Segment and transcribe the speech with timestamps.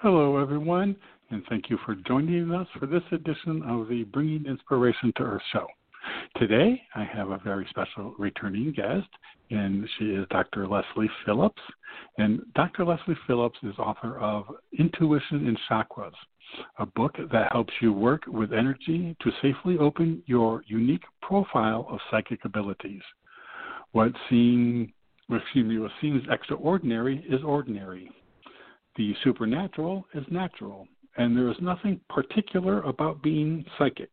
[0.00, 0.94] Hello, everyone,
[1.30, 5.42] and thank you for joining us for this edition of the Bringing Inspiration to Earth
[5.52, 5.66] show.
[6.36, 9.08] Today, I have a very special returning guest,
[9.50, 10.68] and she is Dr.
[10.68, 11.60] Lesley Phillips.
[12.16, 12.84] And Dr.
[12.84, 14.44] Lesley Phillips is author of
[14.78, 16.12] Intuition and Chakras,
[16.78, 21.98] a book that helps you work with energy to safely open your unique profile of
[22.08, 23.02] psychic abilities.
[23.90, 24.90] What seems,
[25.28, 28.12] excuse me, what seems extraordinary is ordinary
[28.98, 34.10] the supernatural is natural, and there is nothing particular about being psychic.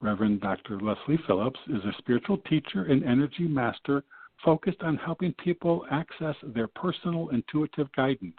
[0.00, 0.80] Reverend Dr.
[0.80, 4.02] Lesley Phillips is a spiritual teacher and energy master
[4.44, 8.36] focused on helping people access their personal intuitive guidance.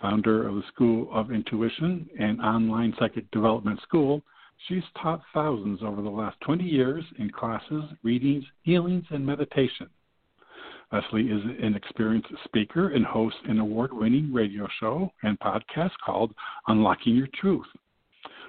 [0.00, 4.22] Founder of the School of Intuition and online psychic development school,
[4.68, 9.88] she's taught thousands over the last 20 years in classes, readings, healings, and meditation.
[10.92, 16.34] Lesley is an experienced speaker and hosts an award winning radio show and podcast called
[16.68, 17.66] Unlocking Your Truth.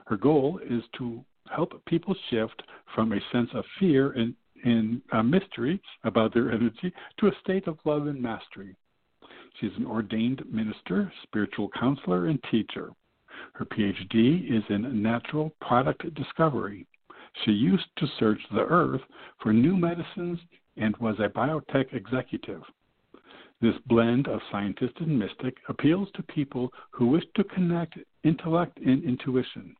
[0.08, 1.23] Her goal is to
[1.55, 2.61] help people shift
[2.94, 7.67] from a sense of fear and, and uh, mystery about their energy to a state
[7.67, 8.75] of love and mastery.
[9.61, 12.91] She's an ordained minister, spiritual counselor, and teacher.
[13.53, 16.88] Her PhD is in natural product discovery.
[17.45, 19.02] She used to search the earth
[19.41, 20.39] for new medicines
[20.78, 22.62] and was a biotech executive.
[23.62, 29.04] This blend of scientist and mystic appeals to people who wish to connect intellect and
[29.04, 29.76] intuition.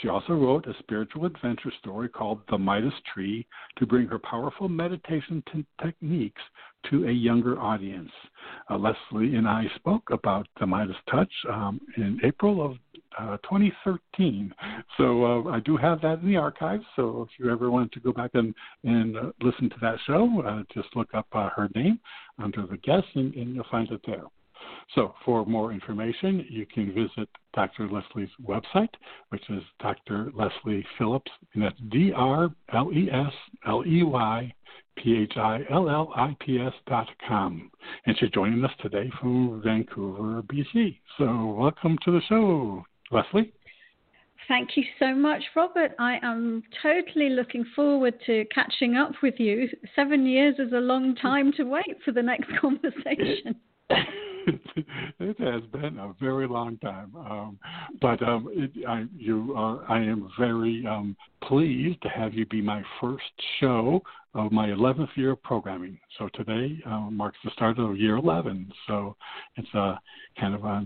[0.00, 4.68] She also wrote a spiritual adventure story called The Midas Tree to bring her powerful
[4.68, 6.42] meditation t- techniques
[6.90, 8.10] to a younger audience.
[8.68, 12.76] Uh, Lesley and I spoke about the Midas Touch um, in April of
[13.18, 14.54] uh, 2013.
[14.96, 16.84] So uh, I do have that in the archives.
[16.96, 18.54] So if you ever want to go back and,
[18.84, 22.00] and uh, listen to that show, uh, just look up uh, her name
[22.42, 24.24] under the guest and, and you'll find it there.
[24.94, 27.88] So, for more information, you can visit Dr.
[27.88, 28.92] Lesley's website,
[29.30, 30.30] which is Dr.
[30.34, 33.32] Lesley Phillips, and that's D R L E S
[33.66, 34.54] L E Y
[34.96, 37.70] P H I L L I P S dot com.
[38.06, 40.98] And she's joining us today from Vancouver, BC.
[41.18, 43.52] So, welcome to the show, Lesley.
[44.46, 45.92] Thank you so much, Robert.
[45.98, 49.68] I am totally looking forward to catching up with you.
[49.96, 53.56] Seven years is a long time to wait for the next conversation.
[55.20, 57.58] it has been a very long time, um,
[58.00, 62.60] but um, it, I, you are, I am very um, pleased to have you be
[62.60, 63.24] my first
[63.60, 64.02] show
[64.34, 65.98] of my 11th year of programming.
[66.18, 68.72] So today uh, marks the start of year 11.
[68.86, 69.16] So
[69.56, 69.98] it's a
[70.38, 70.84] kind of a,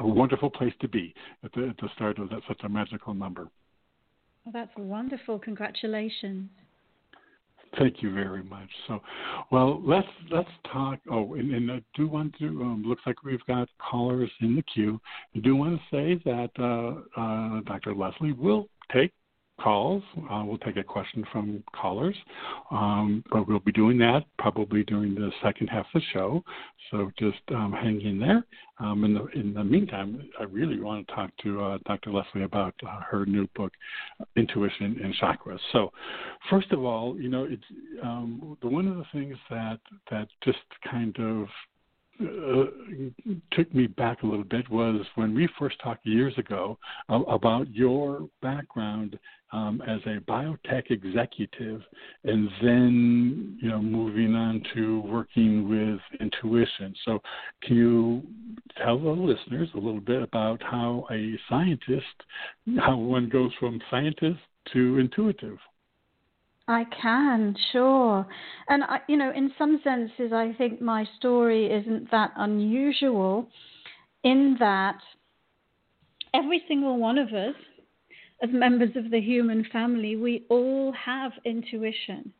[0.00, 3.14] a wonderful place to be at the, at the start of that, such a magical
[3.14, 3.48] number.
[4.44, 5.38] Well, that's wonderful.
[5.38, 6.48] Congratulations.
[7.78, 8.68] Thank you very much.
[8.88, 9.00] So,
[9.50, 10.98] well, let's let's talk.
[11.10, 12.46] Oh, and, and I do want to.
[12.46, 15.00] Um, looks like we've got callers in the queue.
[15.34, 17.94] I do want to say that uh, uh, Dr.
[17.94, 19.12] Lesley will take
[19.60, 20.02] calls.
[20.30, 22.16] Uh, we'll take a question from callers,
[22.70, 26.44] um, but we'll be doing that probably during the second half of the show.
[26.90, 28.44] So just um, hang in there.
[28.78, 32.12] Um, in the in the meantime, I really want to talk to uh, Dr.
[32.12, 33.72] Lesley about uh, her new book,
[34.36, 35.58] Intuition and Chakras.
[35.72, 35.92] So,
[36.50, 37.62] first of all, you know, it's
[38.02, 39.80] um, the one of the things that
[40.10, 40.58] that just
[40.90, 41.48] kind of
[42.20, 42.64] uh,
[43.52, 46.78] took me back a little bit was when we first talked years ago
[47.10, 49.18] uh, about your background
[49.52, 51.82] um, as a biotech executive,
[52.24, 56.94] and then you know moving on to working with intuition.
[57.04, 57.20] So,
[57.62, 58.22] can you
[58.82, 62.04] tell the listeners a little bit about how a scientist,
[62.78, 64.40] how one goes from scientist
[64.72, 65.58] to intuitive?
[66.68, 68.26] I can, sure.
[68.68, 73.48] And, I, you know, in some senses, I think my story isn't that unusual
[74.24, 74.98] in that
[76.34, 77.54] every single one of us,
[78.42, 82.32] as members of the human family, we all have intuition.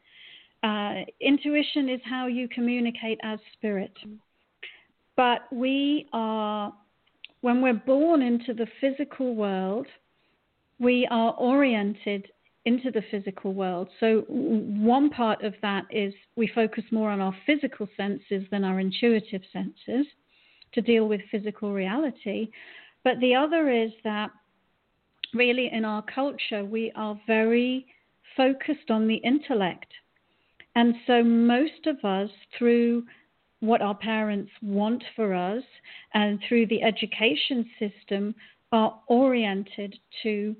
[0.62, 3.92] Uh, intuition is how you communicate as spirit.
[5.16, 6.72] But we are,
[7.40, 9.86] when we're born into the physical world,
[10.78, 12.28] we are oriented
[12.66, 13.88] into the physical world.
[14.00, 18.80] So, one part of that is we focus more on our physical senses than our
[18.80, 20.06] intuitive senses.
[20.72, 22.50] to deal with physical reality.
[23.02, 24.30] But the other is that
[25.36, 27.86] really in our culture, we are very
[28.36, 29.92] focused on the intellect.
[30.74, 33.04] And so most of us, through
[33.60, 35.62] what our parents want for us
[36.14, 38.34] and through the education system,
[38.72, 40.54] are oriented to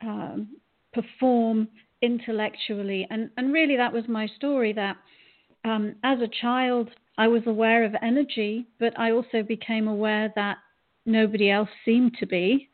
[0.00, 0.48] um,
[0.92, 1.68] perform
[2.00, 3.06] intellectually.
[3.10, 4.96] And, and really, that was my story that
[5.64, 10.58] um, as a child, I was aware of energy, but I also became aware that
[11.06, 12.68] nobody else seemed to be.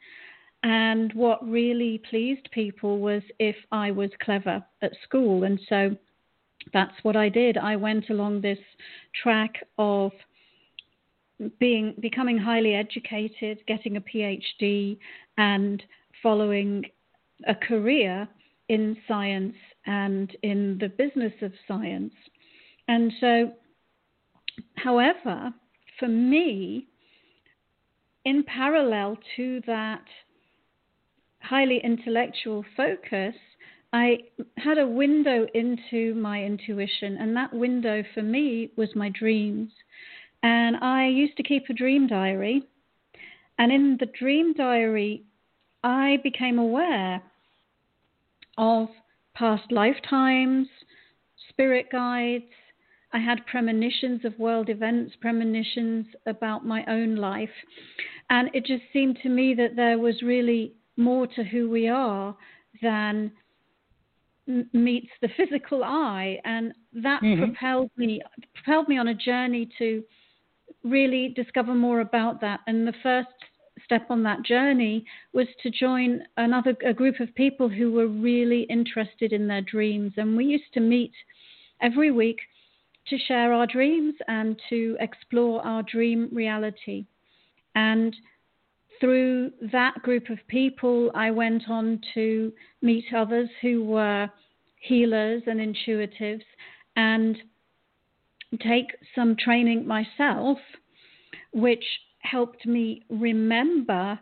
[0.62, 5.44] And what really pleased people was if I was clever at school.
[5.44, 5.96] And so
[6.72, 7.56] that's what I did.
[7.56, 8.58] I went along this
[9.22, 10.12] track of
[11.60, 14.98] being becoming highly educated, getting a PhD,
[15.36, 15.82] and
[16.22, 16.84] following
[17.46, 18.28] a career
[18.68, 19.54] in science
[19.86, 22.12] and in the business of science.
[22.88, 23.52] And so,
[24.76, 25.52] however,
[25.98, 26.88] for me,
[28.24, 30.04] in parallel to that
[31.48, 33.34] highly intellectual focus,
[33.92, 34.18] I
[34.58, 39.70] had a window into my intuition, and that window for me was my dreams.
[40.42, 42.64] And I used to keep a dream diary,
[43.58, 45.22] and in the dream diary,
[45.82, 47.22] I became aware
[48.58, 48.88] of
[49.34, 50.68] past lifetimes,
[51.48, 52.44] spirit guides.
[53.12, 57.48] I had premonitions of world events, premonitions about my own life.
[58.28, 62.36] And it just seemed to me that there was really more to who we are
[62.82, 63.32] than
[64.72, 67.44] meets the physical eye, and that mm-hmm.
[67.44, 68.20] propelled me
[68.54, 70.02] propelled me on a journey to
[70.84, 72.60] really discover more about that.
[72.66, 73.28] And the first
[73.84, 78.62] step on that journey was to join another a group of people who were really
[78.62, 81.12] interested in their dreams, and we used to meet
[81.80, 82.38] every week
[83.08, 87.06] to share our dreams and to explore our dream reality.
[87.74, 88.14] And
[89.00, 92.52] through that group of people, I went on to
[92.82, 94.28] meet others who were
[94.80, 96.44] healers and intuitives
[96.96, 97.36] and
[98.60, 100.58] take some training myself,
[101.52, 101.84] which
[102.20, 104.18] helped me remember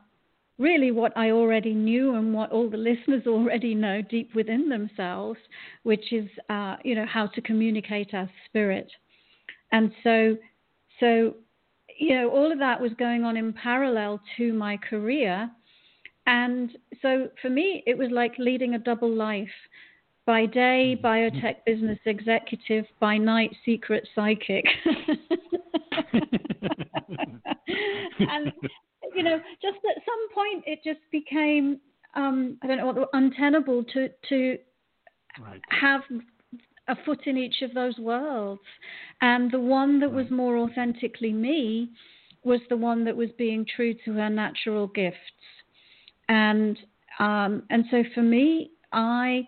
[0.59, 5.39] really what I already knew and what all the listeners already know deep within themselves,
[5.83, 8.91] which is, uh, you know, how to communicate our spirit.
[9.73, 10.37] And so,
[11.01, 11.35] so
[11.99, 15.51] you know, all of that was going on in parallel to my career.
[16.27, 19.49] And so for me, it was like leading a double life.
[20.27, 21.07] By day, mm-hmm.
[21.07, 24.65] biotech business executive, by night, secret psychic.
[28.19, 28.53] and,
[29.15, 31.79] you know, just at some point, it just became,
[32.17, 34.59] um, I don't know, untenable to, to
[35.41, 35.61] right.
[35.69, 36.01] have
[36.89, 38.61] a foot in each of those worlds.
[39.21, 41.91] And the one that was more authentically me
[42.45, 45.17] was the one that was being true to her natural gifts.
[46.29, 46.79] And
[47.19, 49.47] um, and so for me, I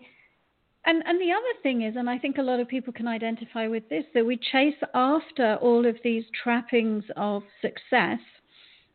[0.86, 3.68] and and the other thing is, and I think a lot of people can identify
[3.68, 8.20] with this, that we chase after all of these trappings of success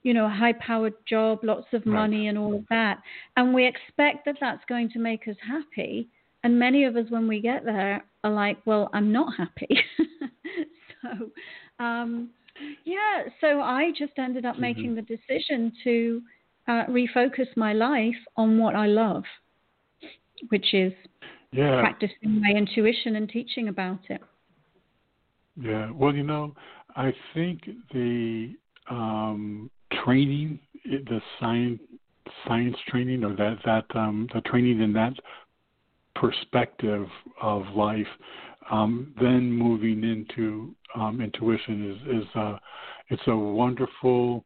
[0.04, 2.30] you know, a high powered job, lots of money, right.
[2.30, 3.00] and all of that.
[3.38, 6.10] And we expect that that's going to make us happy.
[6.44, 9.78] And many of us, when we get there, are like, well, I'm not happy.
[11.02, 12.30] so, um,
[12.86, 14.62] yeah, so I just ended up mm-hmm.
[14.62, 16.22] making the decision to
[16.68, 19.24] uh, refocus my life on what I love,
[20.50, 20.94] which is
[21.52, 21.82] yeah.
[21.82, 24.22] practicing my intuition and teaching about it.
[25.60, 26.54] Yeah, well, you know,
[26.96, 27.62] I think
[27.94, 28.56] the
[28.90, 29.70] um,
[30.04, 31.80] training, the science
[32.48, 35.14] science training, or that that um, the training in that
[36.16, 37.08] perspective
[37.42, 38.08] of life,
[38.72, 42.60] um, then moving into um, intuition is is a
[43.10, 44.46] it's a wonderful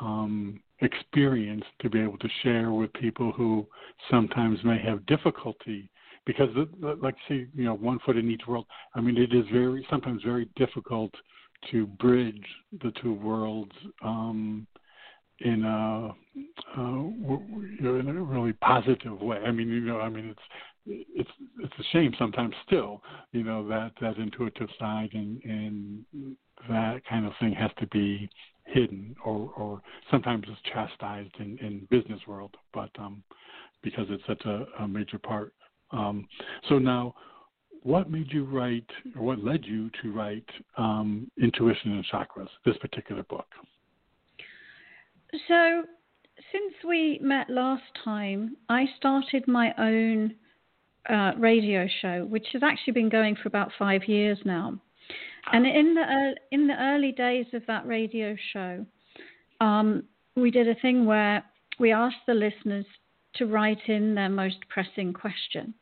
[0.00, 3.66] um, experience to be able to share with people who
[4.10, 5.90] sometimes may have difficulty
[6.26, 6.48] because
[7.00, 10.22] like say you know one foot in each world i mean it is very sometimes
[10.22, 11.10] very difficult
[11.70, 12.44] to bridge
[12.82, 14.66] the two worlds um
[15.40, 16.14] in a
[16.76, 19.38] uh, in a really positive way.
[19.38, 20.40] I mean, you know, I mean, it's
[20.86, 21.30] it's
[21.62, 23.02] it's a shame sometimes still,
[23.32, 26.36] you know, that that intuitive side and and
[26.68, 28.28] that kind of thing has to be
[28.64, 33.22] hidden or or sometimes it's chastised in in business world, but um,
[33.82, 35.52] because it's such a, a major part.
[35.92, 36.26] Um,
[36.68, 37.14] so now,
[37.82, 42.76] what made you write, or what led you to write um, Intuition and Chakras, this
[42.78, 43.46] particular book?
[45.46, 45.84] So,
[46.52, 50.34] since we met last time, I started my own
[51.08, 54.78] uh, radio show, which has actually been going for about five years now.
[55.52, 58.84] And in the uh, in the early days of that radio show,
[59.60, 60.02] um,
[60.34, 61.44] we did a thing where
[61.78, 62.86] we asked the listeners
[63.36, 65.72] to write in their most pressing question.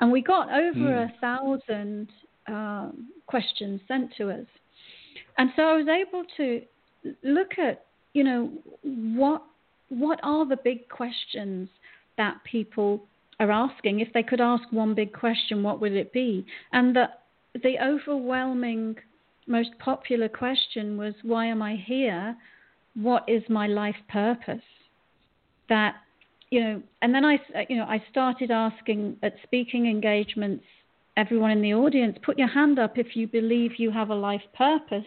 [0.00, 1.10] And we got over mm.
[1.10, 2.08] a thousand
[2.46, 4.46] um, questions sent to us.
[5.38, 6.62] And so I was able to
[7.22, 8.50] look at, you know,
[8.82, 9.42] what
[9.88, 11.68] what are the big questions
[12.16, 13.02] that people
[13.40, 14.00] are asking?
[14.00, 16.46] If they could ask one big question, what would it be?
[16.72, 17.06] And the
[17.64, 18.96] the overwhelming
[19.48, 22.36] most popular question was why am I here?
[22.94, 24.62] What is my life purpose?
[25.68, 25.96] That
[26.50, 30.64] you know, and then I, you know, I started asking at speaking engagements,
[31.16, 34.42] everyone in the audience, put your hand up if you believe you have a life
[34.56, 35.06] purpose,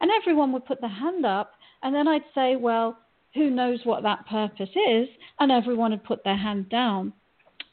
[0.00, 2.96] and everyone would put their hand up, and then I'd say, well,
[3.34, 5.08] who knows what that purpose is,
[5.40, 7.12] and everyone had put their hand down.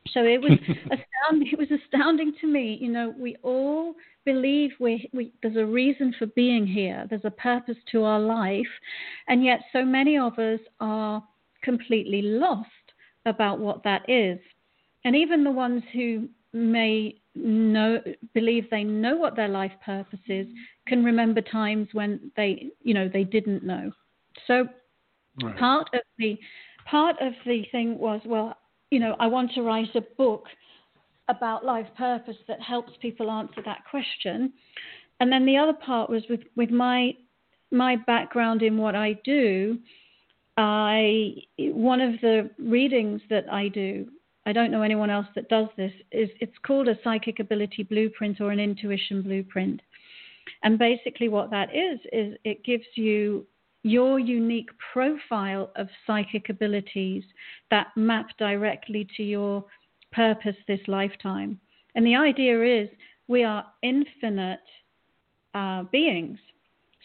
[0.10, 1.50] So it was astounding.
[1.52, 2.78] It was astounding to me.
[2.82, 7.06] You know, we all believe we, we there's a reason for being here.
[7.10, 8.66] There's a purpose to our life,
[9.28, 11.24] and yet so many of us are
[11.64, 12.68] completely lost
[13.26, 14.40] about what that is.
[15.04, 18.02] And even the ones who may know
[18.34, 20.48] believe they know what their life purpose is
[20.86, 23.90] can remember times when they you know they didn't know
[24.48, 24.68] so
[25.42, 25.58] right.
[25.58, 26.38] part of the
[26.86, 28.58] part of the thing was well
[28.92, 30.46] you know i want to write a book
[31.28, 34.54] about life purpose that helps people answer that question
[35.20, 37.12] and then the other part was with with my
[37.72, 39.80] my background in what i do
[40.58, 44.08] I one of the readings that I do,
[44.46, 48.42] I don't know anyone else that does this, is it's called a psychic ability blueprint
[48.42, 49.82] or an intuition blueprint.
[50.64, 53.46] And basically what that is is it gives you
[53.84, 57.24] your unique profile of psychic abilities
[57.72, 59.66] that map directly to your
[60.12, 61.60] purpose this lifetime.
[61.96, 62.90] And the idea is
[63.28, 64.60] we are infinite
[65.54, 66.38] uh, beings.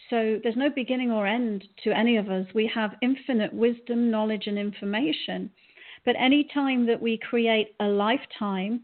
[0.09, 2.45] So there's no beginning or end to any of us.
[2.53, 5.49] We have infinite wisdom, knowledge, and information.
[6.05, 8.81] But any time that we create a lifetime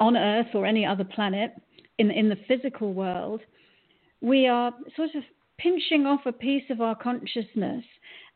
[0.00, 1.52] on Earth or any other planet
[1.98, 3.40] in, in the physical world,
[4.20, 5.22] we are sort of
[5.58, 7.84] pinching off a piece of our consciousness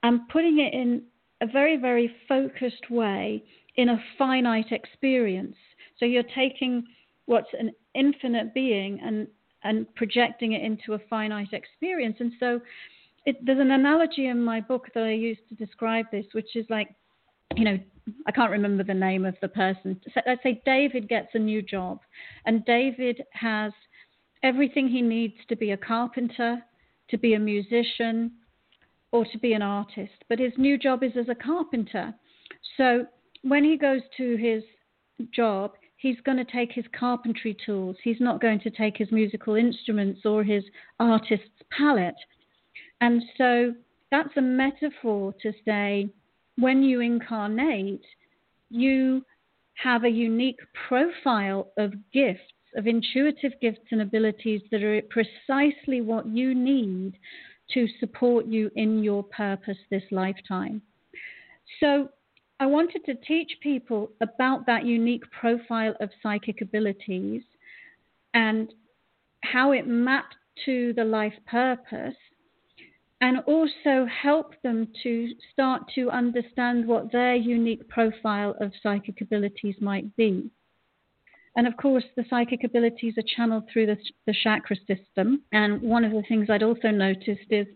[0.02, 1.02] and putting it in
[1.40, 3.42] a very, very focused way
[3.76, 5.56] in a finite experience.
[5.98, 6.84] So you're taking
[7.26, 9.26] what's an infinite being and
[9.64, 12.16] and projecting it into a finite experience.
[12.18, 12.60] And so
[13.26, 16.66] it, there's an analogy in my book that I use to describe this, which is
[16.68, 16.88] like,
[17.54, 17.78] you know,
[18.26, 20.00] I can't remember the name of the person.
[20.26, 22.00] Let's say David gets a new job,
[22.46, 23.72] and David has
[24.42, 26.60] everything he needs to be a carpenter,
[27.12, 28.32] to be a musician,
[29.12, 30.24] or to be an artist.
[30.28, 32.12] But his new job is as a carpenter.
[32.76, 33.06] So
[33.42, 34.64] when he goes to his
[35.32, 37.96] job, he's going to take his carpentry tools.
[38.02, 40.64] He's not going to take his musical instruments or his
[40.98, 42.16] artist's palette.
[43.00, 43.74] And so
[44.10, 46.08] that's a metaphor to say
[46.56, 48.04] when you incarnate,
[48.70, 49.24] you
[49.74, 52.40] have a unique profile of gifts,
[52.76, 57.14] of intuitive gifts and abilities that are precisely what you need
[57.72, 60.82] to support you in your purpose this lifetime.
[61.80, 62.08] So
[62.60, 67.42] I wanted to teach people about that unique profile of psychic abilities
[68.34, 68.72] and
[69.42, 72.14] how it mapped to the life purpose,
[73.20, 79.76] and also help them to start to understand what their unique profile of psychic abilities
[79.80, 80.50] might be.
[81.56, 85.42] And of course, the psychic abilities are channeled through the, the chakra system.
[85.52, 87.66] And one of the things I'd also noticed is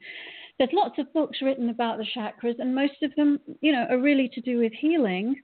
[0.59, 4.00] there's lots of books written about the chakras, and most of them, you know, are
[4.00, 5.37] really to do with healing,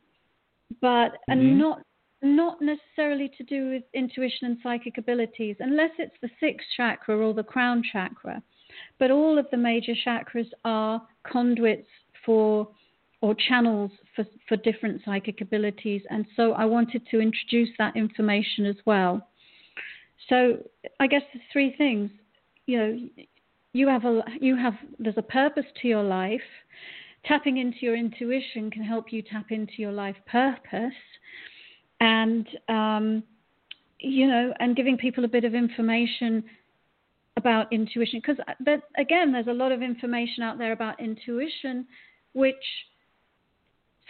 [0.81, 1.33] but mm-hmm.
[1.33, 1.83] and not
[2.25, 7.35] not necessarily to do with intuition and psychic abilities, unless it's the sixth chakra or
[7.35, 8.41] the crown chakra.
[8.99, 11.89] But all of the major chakras are conduits
[12.25, 12.69] for
[13.23, 16.03] or channels for, for different psychic abilities.
[16.11, 19.27] And so I wanted to introduce that information as well.
[20.29, 20.59] So
[21.01, 22.11] I guess the three things,
[22.67, 22.99] you know,
[23.73, 26.41] you have a you have there's a purpose to your life.
[27.25, 30.93] Tapping into your intuition can help you tap into your life purpose,
[32.01, 33.23] and um,
[33.99, 36.45] you know, and giving people a bit of information
[37.37, 41.87] about intuition because uh, again, there's a lot of information out there about intuition,
[42.35, 42.55] which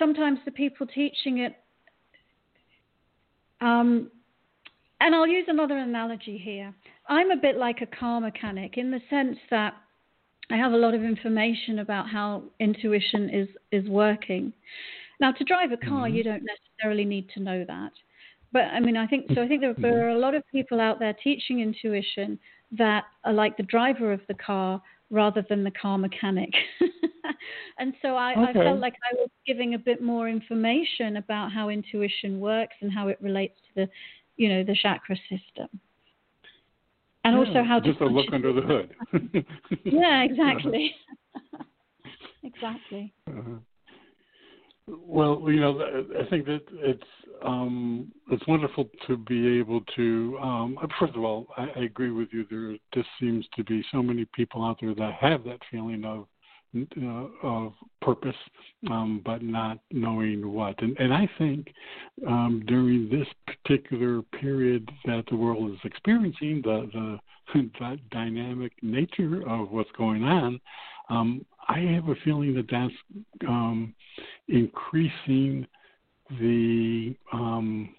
[0.02, 1.54] sometimes the people teaching it
[3.61, 4.11] um,
[5.00, 6.75] and I'll use another analogy here.
[7.09, 9.75] I'm a bit like a car mechanic in the sense that
[10.50, 14.52] I have a lot of information about how intuition is, is working.
[15.21, 16.16] Now, to drive a car, mm-hmm.
[16.16, 17.92] you don't necessarily need to know that.
[18.52, 19.42] But I mean, I think so.
[19.42, 22.38] I think there, there, are a lot of people out there teaching intuition
[22.73, 24.82] that are like the driver of the car
[25.12, 26.50] rather than the car mechanic.
[27.78, 28.61] And so I, okay.
[28.61, 32.92] I felt like I was giving a bit more information about how intuition works and
[32.92, 33.88] how it relates to the,
[34.37, 35.69] you know, the chakra system.
[37.25, 38.95] And yeah, also how just to a look under the hood.
[39.85, 40.95] yeah, exactly.
[42.42, 43.12] exactly.
[43.28, 43.59] Uh-huh.
[44.88, 45.80] Well, you know,
[46.20, 47.02] I think that it's
[47.44, 50.38] um, it's wonderful to be able to.
[50.42, 52.44] Um, first of all, I, I agree with you.
[52.50, 56.26] There just seems to be so many people out there that have that feeling of
[56.74, 58.36] uh, of purpose,
[58.90, 60.80] um, but not knowing what.
[60.82, 61.68] And, and I think
[62.26, 66.88] um, during this particular period that the world is experiencing, the,
[67.54, 70.58] the, the dynamic nature of what's going on,
[71.10, 73.95] um, I have a feeling that that's um,
[74.49, 75.66] increasing
[76.40, 77.95] the um,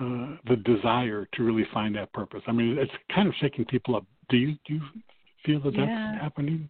[0.00, 2.42] uh, the desire to really find that purpose.
[2.46, 4.04] I mean, it's kind of shaking people up.
[4.28, 4.80] Do you do you
[5.44, 6.12] feel that yeah.
[6.12, 6.68] that's happening?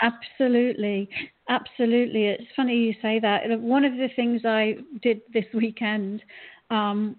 [0.00, 1.08] Absolutely,
[1.48, 2.26] absolutely.
[2.26, 3.42] It's funny you say that.
[3.60, 6.22] One of the things I did this weekend,
[6.70, 7.16] um,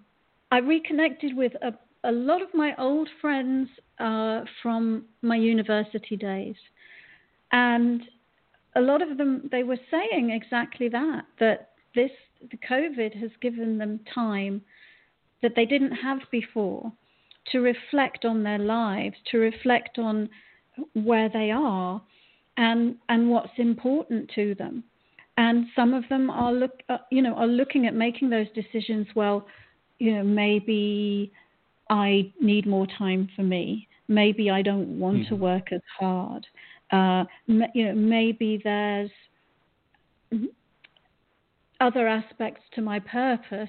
[0.52, 1.72] I reconnected with a,
[2.08, 3.68] a lot of my old friends
[3.98, 6.56] uh, from my university days,
[7.52, 8.02] and
[8.76, 12.10] a lot of them they were saying exactly that that this
[12.50, 14.62] the COVID has given them time
[15.42, 16.92] that they didn't have before
[17.52, 20.28] to reflect on their lives, to reflect on
[20.94, 22.02] where they are
[22.56, 24.84] and and what's important to them.
[25.38, 29.06] And some of them are look uh, you know are looking at making those decisions.
[29.14, 29.46] Well,
[29.98, 31.32] you know maybe
[31.90, 33.88] I need more time for me.
[34.08, 35.34] Maybe I don't want mm-hmm.
[35.34, 36.46] to work as hard.
[36.90, 39.10] Uh, you know, maybe there's
[41.80, 43.68] other aspects to my purpose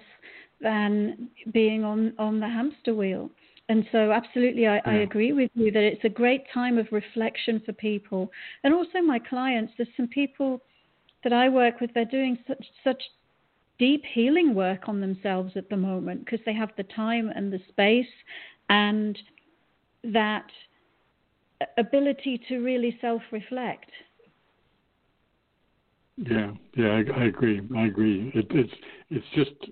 [0.62, 3.29] than being on, on the hamster wheel.
[3.69, 4.81] And so, absolutely, I, yeah.
[4.86, 8.31] I, agree with you that it's a great time of reflection for people.
[8.63, 10.62] And also, my clients, there's some people
[11.24, 13.03] that I work with, they're doing such, such
[13.77, 17.60] deep healing work on themselves at the moment because they have the time and the
[17.67, 18.06] space
[18.69, 19.17] and
[20.03, 20.47] that
[21.78, 23.89] ability to really self reflect.
[26.17, 27.62] Yeah, yeah, I, I, agree.
[27.76, 28.32] I agree.
[28.34, 28.74] It, it's
[29.10, 29.72] it's just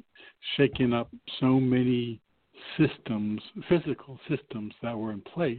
[0.57, 2.21] shaking up so many
[2.77, 5.57] systems, physical systems that were in place,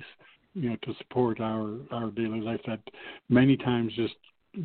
[0.55, 2.81] you know, to support our our daily life that
[3.29, 4.15] many times just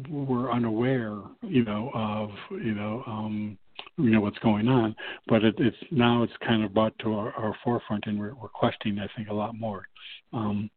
[0.10, 3.58] were unaware, you know, of you know um,
[3.98, 4.96] you know what's going on.
[5.28, 8.50] But it, it's now it's kind of brought to our, our forefront, and we're, we're
[8.50, 9.88] questioning, I think, a lot more.
[10.34, 10.70] Um,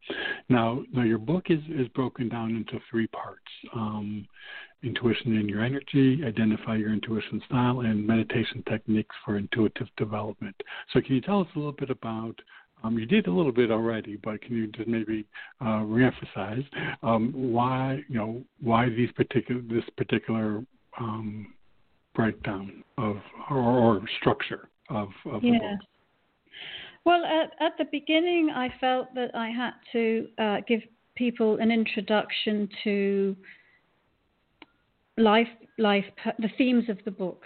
[0.48, 3.42] now, now your book is is broken down into three parts:
[3.74, 4.26] um,
[4.82, 10.56] intuition and your energy, identify your intuition style, and meditation techniques for intuitive development.
[10.92, 12.34] So, can you tell us a little bit about
[12.82, 15.24] um, you did a little bit already, but can you just maybe
[15.60, 16.64] uh, reemphasize
[17.02, 20.62] um, why you know why these particular this particular
[21.00, 21.54] um,
[22.14, 23.16] breakdown of
[23.50, 25.60] or, or structure of, of yes.
[25.60, 25.86] the book?
[27.04, 30.80] Well, at, at, the beginning, I felt that I had to uh, give
[31.16, 33.36] people an introduction to
[35.18, 35.48] life,
[35.78, 36.04] life,
[36.38, 37.42] the themes of the book,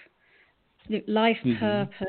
[1.09, 1.59] life mm-hmm.
[1.59, 2.07] purpose,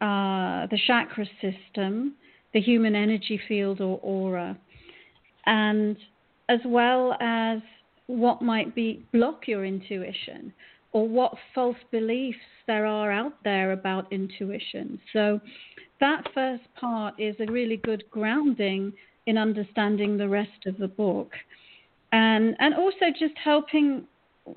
[0.00, 2.14] uh, the chakra system,
[2.54, 4.56] the human energy field or aura,
[5.46, 5.96] and
[6.48, 7.58] as well as
[8.06, 10.52] what might be block your intuition
[10.92, 15.00] or what false beliefs there are out there about intuition.
[15.12, 15.40] So
[16.00, 18.92] that first part is a really good grounding
[19.26, 21.32] in understanding the rest of the book.
[22.12, 24.04] And and also just helping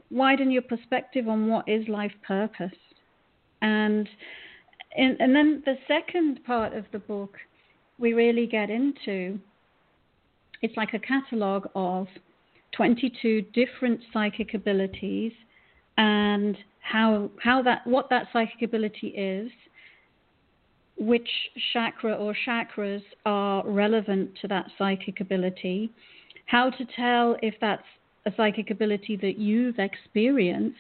[0.10, 2.78] widen your perspective on what is life purpose.
[3.62, 4.10] And
[4.98, 7.36] and, and then the second part of the book
[7.98, 9.40] we really get into
[10.62, 12.08] it's like a catalogue of
[12.76, 15.32] 22 different psychic abilities
[15.98, 19.52] and how how that what that psychic ability is,
[20.98, 21.30] which
[21.74, 25.92] chakra or chakras are relevant to that psychic ability,
[26.46, 27.84] how to tell if that's
[28.26, 30.78] a psychic ability that you've experienced,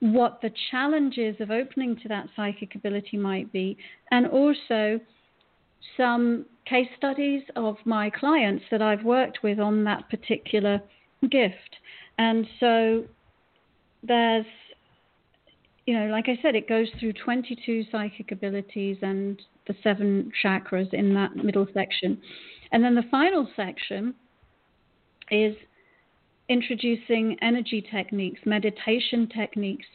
[0.00, 3.76] what the challenges of opening to that psychic ability might be,
[4.10, 4.98] and also
[5.96, 10.80] some case studies of my clients that I've worked with on that particular
[11.30, 11.76] gift.
[12.18, 13.04] And so
[14.02, 14.46] there's,
[15.86, 20.92] you know, like I said, it goes through 22 psychic abilities and the seven chakras
[20.92, 22.20] in that middle section.
[22.72, 24.14] And then the final section
[25.30, 25.54] is
[26.48, 29.86] introducing energy techniques, meditation techniques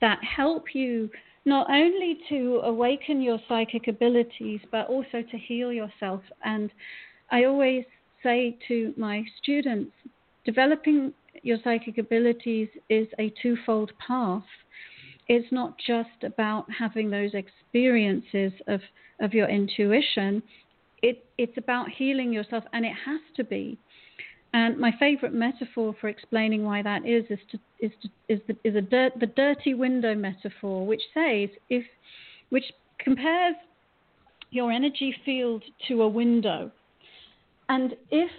[0.00, 1.10] that help you
[1.44, 6.22] not only to awaken your psychic abilities, but also to heal yourself.
[6.44, 6.70] And
[7.30, 7.84] I always
[8.22, 9.92] say to my students,
[10.44, 14.42] developing your psychic abilities is a twofold path.
[15.28, 18.80] It's not just about having those experiences of,
[19.20, 20.42] of your intuition.
[21.02, 23.78] It, it's about healing yourself, and it has to be.
[24.54, 28.56] And my favorite metaphor for explaining why that is is to, is to, is the,
[28.62, 31.84] is a dirt, the dirty window metaphor, which says if
[32.50, 32.64] which
[33.00, 33.56] compares
[34.50, 36.70] your energy field to a window,
[37.68, 38.30] and if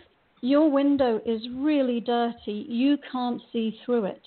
[0.46, 4.22] your window is really dirty, you can't see through it.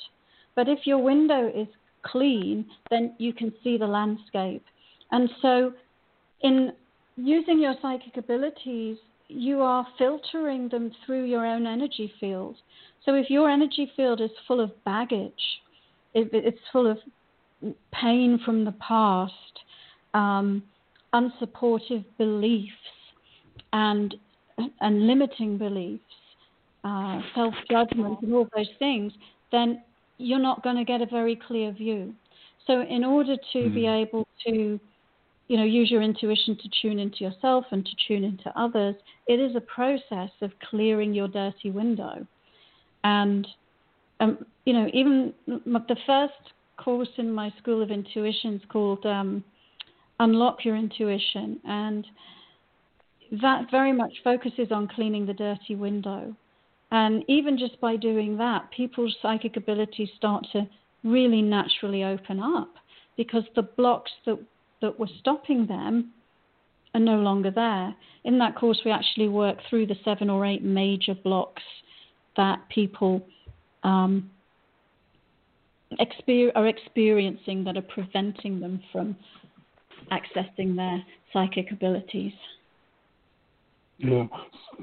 [0.54, 1.68] But if your window is
[2.02, 4.64] clean, then you can see the landscape.
[5.10, 5.72] And so,
[6.42, 6.72] in
[7.16, 12.56] using your psychic abilities you are filtering them through your own energy field.
[13.04, 15.32] So if your energy field is full of baggage,
[16.14, 16.98] if it's full of
[17.92, 19.32] pain from the past,
[20.14, 20.62] um,
[21.14, 22.72] unsupportive beliefs,
[23.72, 24.14] and
[24.80, 26.02] and limiting beliefs,
[26.84, 29.12] uh, self judgment, and all those things,
[29.52, 29.82] then
[30.18, 32.14] you're not going to get a very clear view.
[32.66, 33.74] So, in order to mm-hmm.
[33.74, 34.80] be able to
[35.48, 38.94] you know, use your intuition to tune into yourself and to tune into others.
[39.26, 42.26] It is a process of clearing your dirty window.
[43.02, 43.46] And,
[44.20, 46.34] um, you know, even the first
[46.76, 49.42] course in my School of Intuition is called um,
[50.20, 51.58] Unlock Your Intuition.
[51.64, 52.06] And
[53.40, 56.36] that very much focuses on cleaning the dirty window.
[56.90, 60.66] And even just by doing that, people's psychic abilities start to
[61.04, 62.74] really naturally open up
[63.16, 64.38] because the blocks that
[64.80, 66.12] that were stopping them
[66.94, 67.94] are no longer there.
[68.24, 71.62] In that course, we actually work through the seven or eight major blocks
[72.36, 73.26] that people
[73.82, 74.30] um,
[76.00, 79.16] exper- are experiencing that are preventing them from
[80.12, 82.32] accessing their psychic abilities.
[83.98, 84.26] Yeah.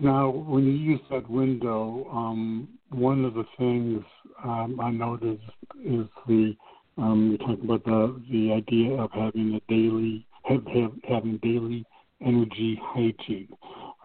[0.01, 4.03] Now, when you use that window, um, one of the things
[4.43, 5.41] um, I noticed
[5.83, 6.55] is the
[6.97, 11.85] um, you talk about the the idea of having a daily have, have, having daily
[12.25, 13.49] energy hygiene.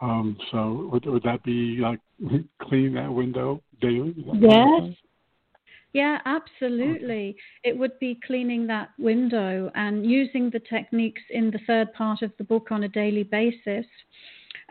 [0.01, 2.01] Um, so would, would that be like
[2.63, 4.15] clean that window daily?
[4.27, 4.97] That yes.
[5.93, 7.37] Yeah, absolutely.
[7.65, 12.31] It would be cleaning that window and using the techniques in the third part of
[12.39, 13.87] the book on a daily basis.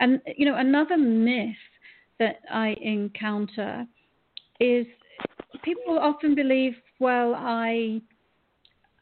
[0.00, 1.56] And, you know, another myth
[2.18, 3.86] that I encounter
[4.58, 4.86] is
[5.62, 8.00] people often believe, well, I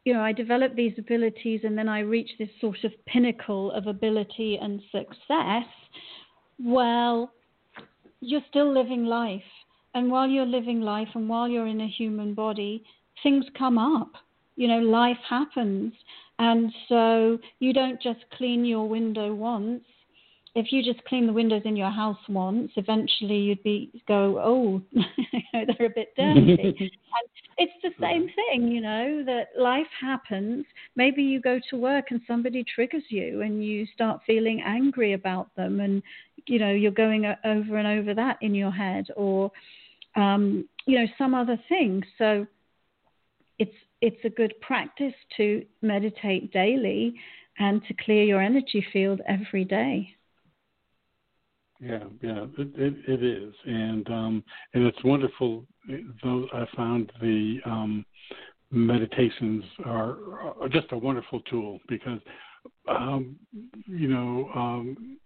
[0.08, 3.86] you know, I develop these abilities and then I reach this sort of pinnacle of
[3.86, 5.66] ability and success,
[6.58, 7.30] well,
[8.20, 9.42] you're still living life.
[9.94, 12.84] And while you're living life and while you're in a human body,
[13.22, 14.12] things come up.
[14.56, 15.92] You know, life happens.
[16.38, 19.84] And so you don't just clean your window once
[20.58, 24.82] if you just clean the windows in your house once, eventually you'd be go, oh,
[25.52, 26.74] they're a bit dirty.
[26.80, 30.64] and it's the same thing, you know, that life happens.
[30.96, 35.54] Maybe you go to work and somebody triggers you, and you start feeling angry about
[35.54, 36.02] them, and
[36.46, 39.52] you know you're going over and over that in your head, or
[40.16, 42.02] um, you know some other thing.
[42.18, 42.48] So
[43.60, 47.14] it's it's a good practice to meditate daily
[47.60, 50.16] and to clear your energy field every day.
[51.80, 55.64] Yeah, yeah, it, it, it is, and um, and it's wonderful.
[56.24, 58.04] Though I found the um,
[58.72, 60.16] meditations are,
[60.60, 62.18] are just a wonderful tool because,
[62.88, 63.36] um,
[63.86, 65.18] you know, um,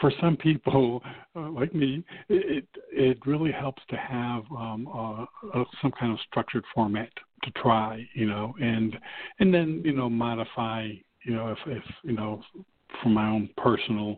[0.00, 1.02] for some people
[1.36, 6.18] uh, like me, it it really helps to have um, a, a, some kind of
[6.28, 7.10] structured format
[7.44, 8.98] to try, you know, and
[9.38, 10.88] and then you know modify,
[11.24, 12.42] you know, if if you know,
[13.02, 14.16] for my own personal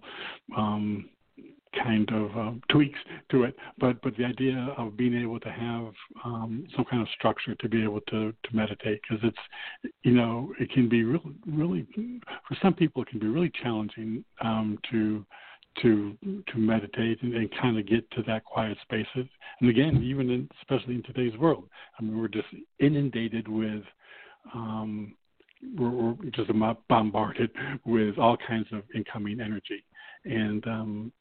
[0.56, 1.10] um,
[1.72, 2.98] kind of um, tweaks
[3.30, 3.56] to it.
[3.78, 5.92] But but the idea of being able to have
[6.24, 10.52] um, some kind of structure to be able to to meditate because it's you know
[10.58, 11.86] it can be really really
[12.46, 15.24] for some people it can be really challenging um, to
[15.82, 19.06] to to meditate and, and kind of get to that quiet space.
[19.14, 22.48] And again, even in, especially in today's world, I mean we're just
[22.80, 23.84] inundated with
[24.54, 25.14] um,
[25.76, 26.50] we're, we're just
[26.88, 27.50] bombarded
[27.84, 29.84] with all kinds of incoming energy
[30.24, 31.12] and um,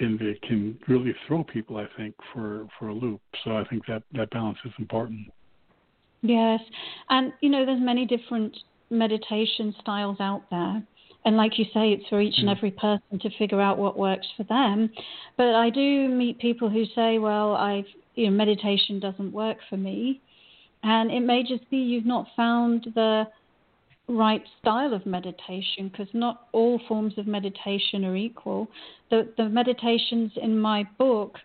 [0.00, 3.20] and it can really throw people, I think, for for a loop.
[3.44, 5.28] So I think that that balance is important.
[6.22, 6.60] Yes,
[7.10, 8.56] and you know, there's many different
[8.90, 10.82] meditation styles out there.
[11.24, 14.26] And like you say, it's for each and every person to figure out what works
[14.36, 14.90] for them.
[15.36, 19.76] But I do meet people who say, "Well, I've you know, meditation doesn't work for
[19.76, 20.20] me,"
[20.82, 23.26] and it may just be you've not found the
[24.08, 28.68] right style of meditation because not all forms of meditation are equal.
[29.10, 31.38] The, the meditations in my book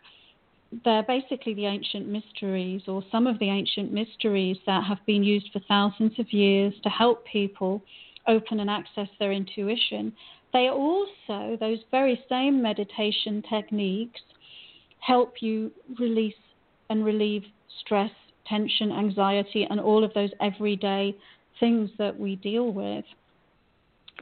[0.84, 5.50] they're basically the ancient mysteries or some of the ancient mysteries that have been used
[5.54, 7.82] for thousands of years to help people
[8.28, 10.14] open and access their intuition.
[10.52, 14.22] They also, those very same meditation techniques,
[15.00, 16.34] help you release
[16.90, 17.44] and relieve
[17.82, 18.12] stress,
[18.48, 21.16] tension, anxiety, and all of those everyday
[21.60, 23.06] things that we deal with.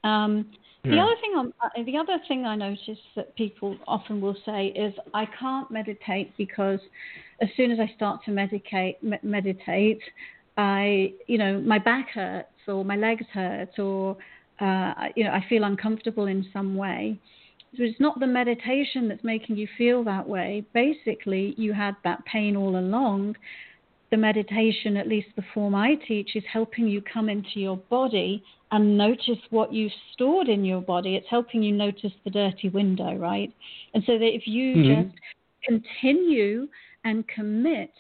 [0.04, 0.48] Um,
[0.84, 0.92] yeah.
[0.92, 4.68] The other thing, I'm, uh, the other thing I notice that people often will say
[4.68, 6.80] is, "I can't meditate because
[7.40, 10.02] as soon as I start to meditate, meditate,
[10.58, 14.18] I, you know, my back hurts or my legs hurt or,
[14.60, 17.20] uh, you know, I feel uncomfortable in some way."
[17.78, 20.66] So it's not the meditation that's making you feel that way.
[20.74, 23.38] Basically, you had that pain all along.
[24.12, 28.44] The meditation, at least the form I teach, is helping you come into your body
[28.72, 31.16] and notice what you've stored in your body.
[31.16, 33.54] It's helping you notice the dirty window, right?
[33.94, 35.10] And so that if you mm-hmm.
[35.10, 35.22] just
[35.66, 36.68] continue
[37.06, 37.92] and commit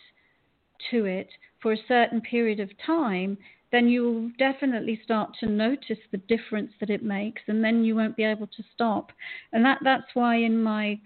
[0.91, 1.29] to it
[1.61, 3.37] for a certain period of time,
[3.71, 8.17] then you'll definitely start to notice the difference that it makes, and then you won't
[8.17, 9.11] be able to stop.
[9.53, 10.99] And that, that's why in my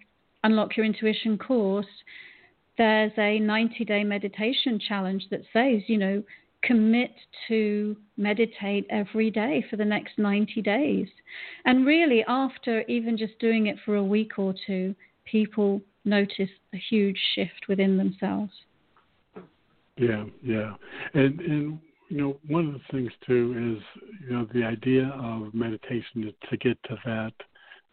[0.43, 1.85] Unlock Your Intuition course,
[2.77, 6.23] there's a 90 day meditation challenge that says, you know,
[6.63, 7.11] commit
[7.47, 11.07] to meditate every day for the next 90 days.
[11.65, 16.77] And really, after even just doing it for a week or two, people notice a
[16.89, 18.51] huge shift within themselves.
[19.97, 20.73] Yeah, yeah.
[21.13, 25.53] And, and you know, one of the things too is, you know, the idea of
[25.53, 27.33] meditation is to get to that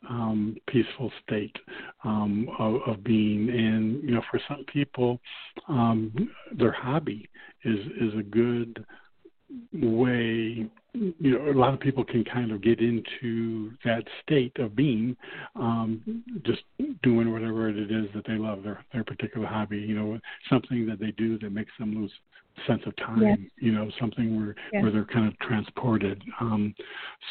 [0.09, 1.57] um, peaceful state
[2.05, 3.49] um, of, of, being.
[3.49, 5.21] And you know, for some people,
[5.69, 7.29] um, their hobby
[7.65, 8.85] is is a good
[9.73, 10.69] way.
[10.95, 15.17] You know, a lot of people can kind of get into that state of being,
[15.57, 16.63] um, just
[17.03, 19.79] doing whatever it is that they love, their their particular hobby.
[19.79, 20.19] You know,
[20.51, 22.13] something that they do that makes them lose
[22.67, 23.23] sense of time.
[23.23, 23.39] Yes.
[23.57, 24.83] You know, something where yes.
[24.83, 26.23] where they're kind of transported.
[26.41, 26.75] Um,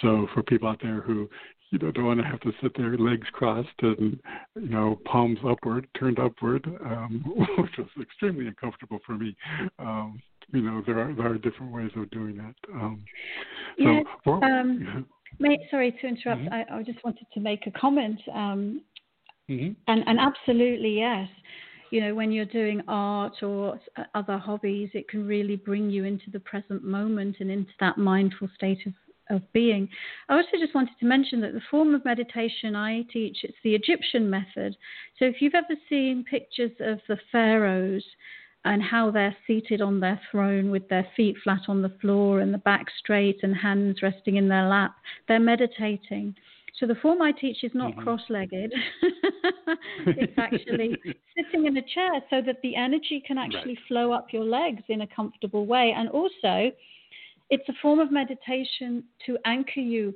[0.02, 1.30] so for people out there who
[1.72, 4.20] you know, don't want to have to sit there legs crossed and
[4.56, 7.24] you know palms upward, turned upward, um,
[7.58, 9.36] which was extremely uncomfortable for me.
[9.80, 10.22] Um,
[10.54, 12.56] you know, there are there are different ways of doing that.
[12.74, 13.04] Um,
[13.78, 15.06] so, yes, well, um,
[15.40, 16.42] may, sorry to interrupt.
[16.42, 16.74] Mm-hmm.
[16.74, 18.20] I, I, just wanted to make a comment.
[18.34, 18.82] Um,
[19.50, 19.72] mm-hmm.
[19.88, 21.30] And and absolutely yes.
[21.90, 23.78] You know, when you're doing art or
[24.16, 28.50] other hobbies, it can really bring you into the present moment and into that mindful
[28.56, 28.94] state of
[29.32, 29.90] of being.
[30.30, 33.76] I also just wanted to mention that the form of meditation I teach, it's the
[33.76, 34.76] Egyptian method.
[35.18, 38.04] So if you've ever seen pictures of the pharaohs
[38.64, 42.54] and how they're seated on their throne with their feet flat on the floor and
[42.54, 44.96] the back straight and hands resting in their lap,
[45.28, 46.36] they're meditating.
[46.80, 48.02] So the form I teach is not mm-hmm.
[48.02, 48.74] cross-legged.
[50.08, 50.98] it's actually
[51.36, 53.88] sitting in a chair so that the energy can actually right.
[53.88, 56.72] flow up your legs in a comfortable way and also
[57.52, 60.16] it's a form of meditation to anchor you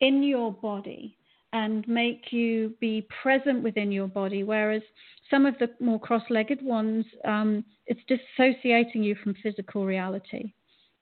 [0.00, 1.16] in your body
[1.54, 4.44] and make you be present within your body.
[4.44, 4.82] Whereas
[5.30, 10.52] some of the more cross legged ones, um, it's dissociating you from physical reality.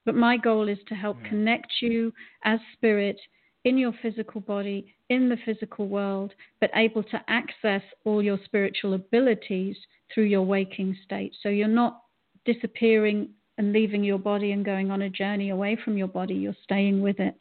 [0.06, 1.28] But my goal is to help yeah.
[1.30, 2.12] connect you
[2.44, 3.18] as spirit
[3.64, 8.94] in your physical body, in the physical world, but able to access all your spiritual
[8.94, 9.76] abilities
[10.12, 11.34] through your waking state.
[11.42, 12.02] So you're not
[12.44, 16.34] disappearing and leaving your body and going on a journey away from your body.
[16.34, 17.36] You're staying with it.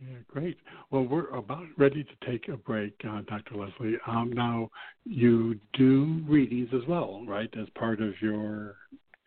[0.00, 0.56] Yeah, great.
[0.90, 3.56] Well, we're about ready to take a break, uh, Dr.
[3.56, 3.96] Lesley.
[4.06, 4.70] Um, now,
[5.04, 8.76] you do readings as well, right, as part of your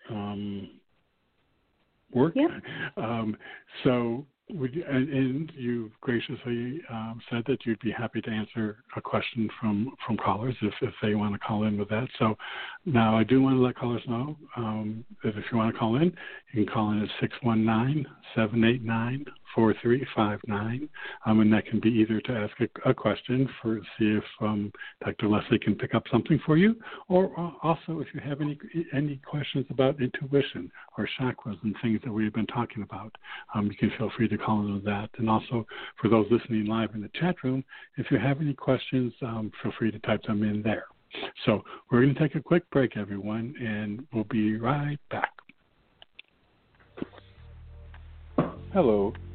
[0.10, 0.72] um,
[2.12, 2.34] work?
[2.36, 2.48] Yeah.
[2.98, 3.38] Um,
[3.84, 8.84] so, would you, and, and you graciously um, said that you'd be happy to answer
[8.96, 12.08] a question from, from callers if, if they want to call in with that.
[12.20, 12.36] So
[12.86, 15.96] now I do want to let callers know um, that if you want to call
[15.96, 16.14] in,
[16.52, 20.90] you can call in at 619 789 4359.
[21.26, 24.72] Um, and that can be either to ask a, a question for see if um,
[25.04, 25.28] Dr.
[25.28, 26.76] Lesley can pick up something for you,
[27.10, 28.58] or uh, also if you have any
[28.94, 33.16] any questions about intuition or chakras and things that we've been talking about,
[33.54, 35.10] um, you can feel free to call in with that.
[35.18, 35.66] And also
[36.02, 37.64] for those listening live in the chat room,
[37.98, 40.86] if you have any questions, um, feel free to type them in there.
[41.46, 45.32] So we're going to take a quick break, everyone, and we'll be right back.
[48.74, 49.14] Hello,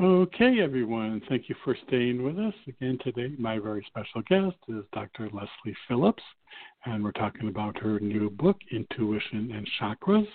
[0.00, 2.54] Okay, everyone, thank you for staying with us.
[2.66, 5.26] Again, today, my very special guest is Dr.
[5.26, 6.22] Lesley Phillips,
[6.86, 10.26] and we're talking about her new book, Intuition and Chakras.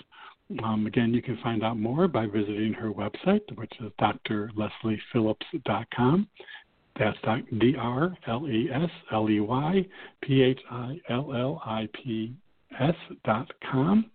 [0.64, 6.28] Um, again, you can find out more by visiting her website, which is drlesleyphillips.com.
[7.00, 7.18] That's
[7.58, 9.88] D R L E S L E Y
[10.22, 12.36] P H I L L I P
[12.80, 14.10] S.com.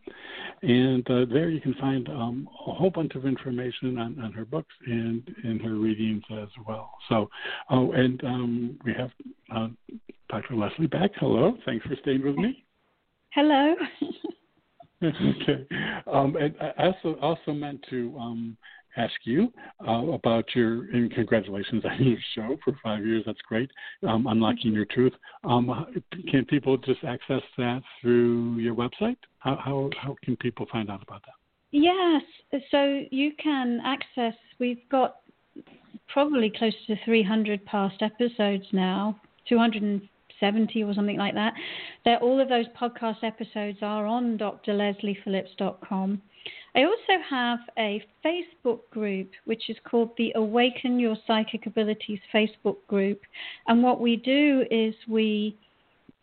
[0.63, 4.45] And uh, there you can find um, a whole bunch of information on, on her
[4.45, 6.93] books and in her readings as well.
[7.09, 7.29] So,
[7.71, 9.11] oh, and um, we have
[9.55, 9.69] uh,
[10.29, 10.55] Dr.
[10.55, 11.11] Lesley back.
[11.17, 11.57] Hello.
[11.67, 12.65] Thanks for staying with me.
[13.31, 13.75] Hello.
[15.03, 15.67] okay.
[16.07, 18.57] Um, and I also also meant to um,
[18.97, 19.53] ask you
[19.87, 23.23] uh, about your and congratulations on your show for five years.
[23.27, 23.71] That's great.
[24.07, 25.15] Um, Unlocking Your Truth.
[25.45, 25.87] Um,
[26.31, 29.17] can people just access that through your website?
[29.39, 31.35] How, how how can people find out about that?
[31.73, 32.23] Yes,
[32.71, 34.35] so you can access.
[34.59, 35.17] We've got
[36.13, 41.55] probably close to 300 past episodes now, 270 or something like that.
[42.05, 46.23] They're, all of those podcast episodes are on drlesleyphillips.com.
[46.75, 52.77] I also have a Facebook group which is called the Awaken Your Psychic Abilities Facebook
[52.89, 53.21] group.
[53.69, 55.57] And what we do is we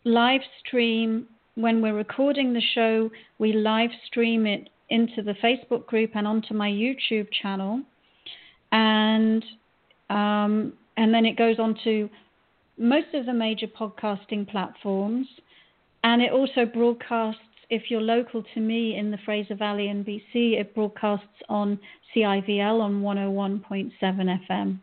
[0.04, 6.10] live stream when we're recording the show, we live stream it into the Facebook group
[6.14, 7.82] and onto my YouTube channel.
[8.72, 9.44] And
[10.08, 12.10] um, and then it goes on to
[12.76, 15.26] most of the major podcasting platforms.
[16.02, 20.60] And it also broadcasts if you're local to me in the Fraser Valley in BC,
[20.60, 21.78] it broadcasts on
[22.14, 24.80] CIVL on 101.7 FM.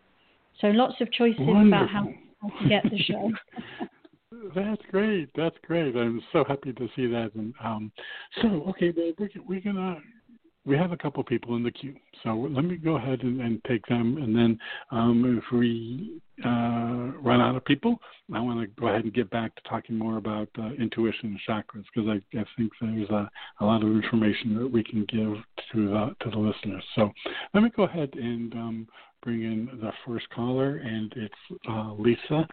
[0.61, 1.67] So lots of choices Wonderful.
[1.67, 2.07] about how,
[2.41, 3.31] how to get the show.
[4.55, 5.29] That's great.
[5.35, 5.95] That's great.
[5.95, 7.31] I'm so happy to see that.
[7.35, 7.91] And um,
[8.41, 9.97] so, okay, well, we're, we're gonna
[10.65, 13.61] we have a couple people in the queue, so let me go ahead and, and
[13.65, 14.59] take them, and then
[14.91, 17.99] um, if we uh, run out of people,
[18.33, 21.39] I want to go ahead and get back to talking more about uh, intuition and
[21.47, 25.35] chakras because I, I, think there's a, a, lot of information that we can give
[25.73, 26.83] to the, to the listeners.
[26.95, 27.11] So
[27.53, 28.87] let me go ahead and um,
[29.23, 32.47] bring in the first caller, and it's uh, Lisa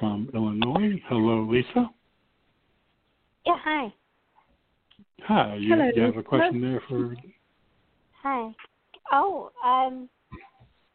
[0.00, 1.00] from Illinois.
[1.08, 1.90] Hello, Lisa.
[3.46, 3.92] Yeah, hi.
[5.22, 5.54] Hi.
[5.56, 5.90] You, Hello.
[5.94, 7.14] you have a question there for
[8.22, 8.52] Hi.
[9.12, 10.08] Oh, um,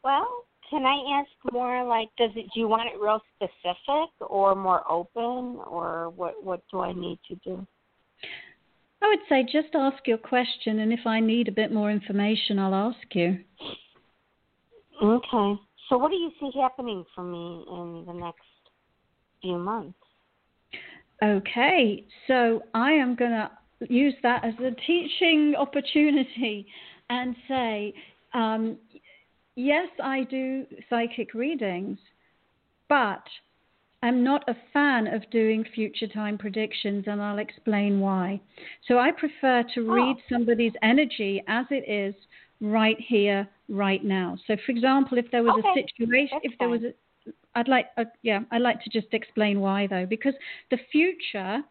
[0.04, 4.54] well, can I ask more like does it do you want it real specific or
[4.54, 7.66] more open or what what do I need to do?
[9.02, 12.58] I would say just ask your question and if I need a bit more information
[12.58, 13.38] I'll ask you.
[15.02, 15.54] Okay.
[15.88, 18.40] So what do you see happening for me in the next
[19.42, 19.98] few months?
[21.22, 22.04] Okay.
[22.26, 23.50] So I am going to
[23.88, 26.66] use that as a teaching opportunity
[27.10, 27.94] and say,
[28.32, 28.78] um,
[29.56, 31.98] yes, I do psychic readings,
[32.88, 33.22] but
[34.02, 38.40] I'm not a fan of doing future time predictions, and I'll explain why.
[38.86, 39.94] So I prefer to oh.
[39.94, 42.14] read somebody's energy as it is
[42.60, 44.36] right here, right now.
[44.46, 45.80] So, for example, if there was okay.
[45.80, 46.82] a situation, That's if there fine.
[46.82, 46.94] was a
[47.56, 50.34] I'd like, uh, yeah, I'd like to just explain why though, because
[50.70, 51.62] the future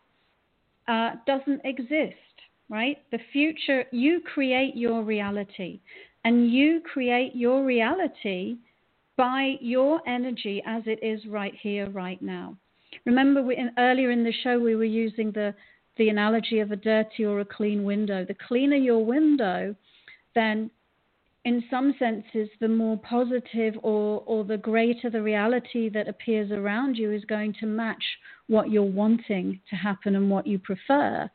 [0.87, 2.15] uh, doesn't exist
[2.69, 2.97] right?
[3.11, 5.79] The future, you create your reality,
[6.23, 8.57] and you create your reality
[9.17, 12.55] by your energy as it is right here, right now.
[13.05, 15.53] Remember, we, in, earlier in the show, we were using the,
[15.97, 18.25] the analogy of a dirty or a clean window.
[18.25, 19.75] The cleaner your window,
[20.33, 20.71] then
[21.45, 26.95] in some senses, the more positive or, or the greater the reality that appears around
[26.95, 28.03] you is going to match
[28.47, 31.29] what you're wanting to happen and what you prefer.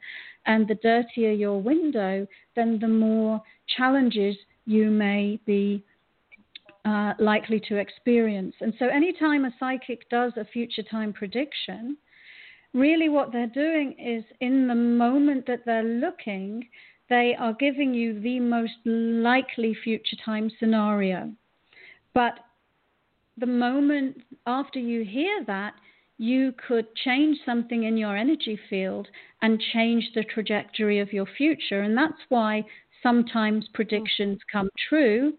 [0.46, 2.26] and the dirtier your window,
[2.56, 3.42] then the more
[3.76, 4.34] challenges
[4.68, 5.82] you may be
[6.84, 8.54] uh, likely to experience.
[8.60, 11.96] And so, anytime a psychic does a future time prediction,
[12.74, 16.68] really what they're doing is in the moment that they're looking,
[17.08, 21.32] they are giving you the most likely future time scenario.
[22.12, 22.38] But
[23.38, 25.72] the moment after you hear that,
[26.18, 29.08] you could change something in your energy field
[29.40, 31.80] and change the trajectory of your future.
[31.80, 32.64] And that's why
[33.02, 35.32] sometimes predictions come true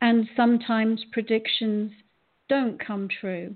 [0.00, 1.90] and sometimes predictions
[2.48, 3.54] don't come true.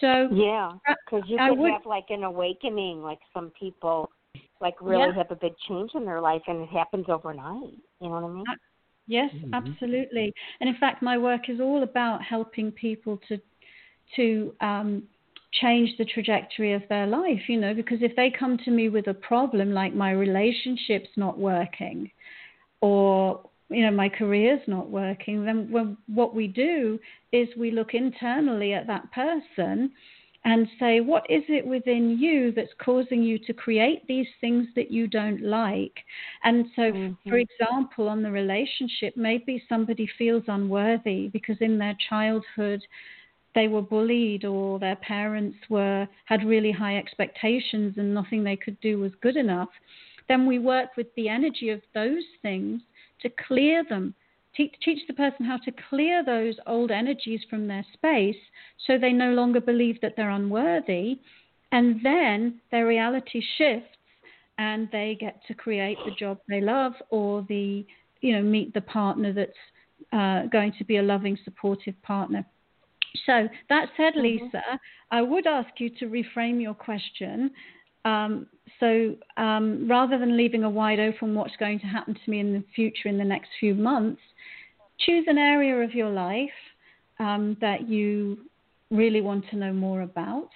[0.00, 0.72] So yeah,
[1.04, 4.10] because you could would, have like an awakening, like some people
[4.60, 5.14] like really yeah.
[5.14, 7.72] have a big change in their life, and it happens overnight.
[8.00, 8.44] You know what I mean?
[9.06, 9.54] Yes, mm-hmm.
[9.54, 10.32] absolutely.
[10.60, 13.38] And in fact, my work is all about helping people to
[14.16, 15.04] to um,
[15.60, 17.48] change the trajectory of their life.
[17.48, 21.38] You know, because if they come to me with a problem like my relationship's not
[21.38, 22.10] working,
[22.80, 26.98] or you know my career's not working, then when, what we do
[27.32, 29.92] is we look internally at that person
[30.46, 34.92] and say, what is it within you that's causing you to create these things that
[34.92, 35.98] you don't like?
[36.44, 37.28] And so, mm-hmm.
[37.28, 42.80] for example, on the relationship, maybe somebody feels unworthy because in their childhood,
[43.56, 48.78] they were bullied or their parents were had really high expectations and nothing they could
[48.80, 49.70] do was good enough
[50.28, 52.80] then we work with the energy of those things
[53.22, 54.14] to clear them
[54.56, 58.36] teach, teach the person how to clear those old energies from their space
[58.86, 61.18] so they no longer believe that they're unworthy.
[61.72, 63.88] And then their reality shifts
[64.58, 67.84] and they get to create the job they love or the,
[68.20, 69.52] you know, meet the partner that's
[70.12, 72.44] uh, going to be a loving, supportive partner.
[73.26, 74.44] So that said, mm-hmm.
[74.44, 74.62] Lisa.
[75.10, 77.50] I would ask you to reframe your question
[78.06, 78.46] um,
[78.78, 82.52] so um, rather than leaving a wide open what's going to happen to me in
[82.52, 84.20] the future in the next few months,
[85.00, 86.48] choose an area of your life
[87.18, 88.38] um, that you
[88.90, 90.50] really want to know more about,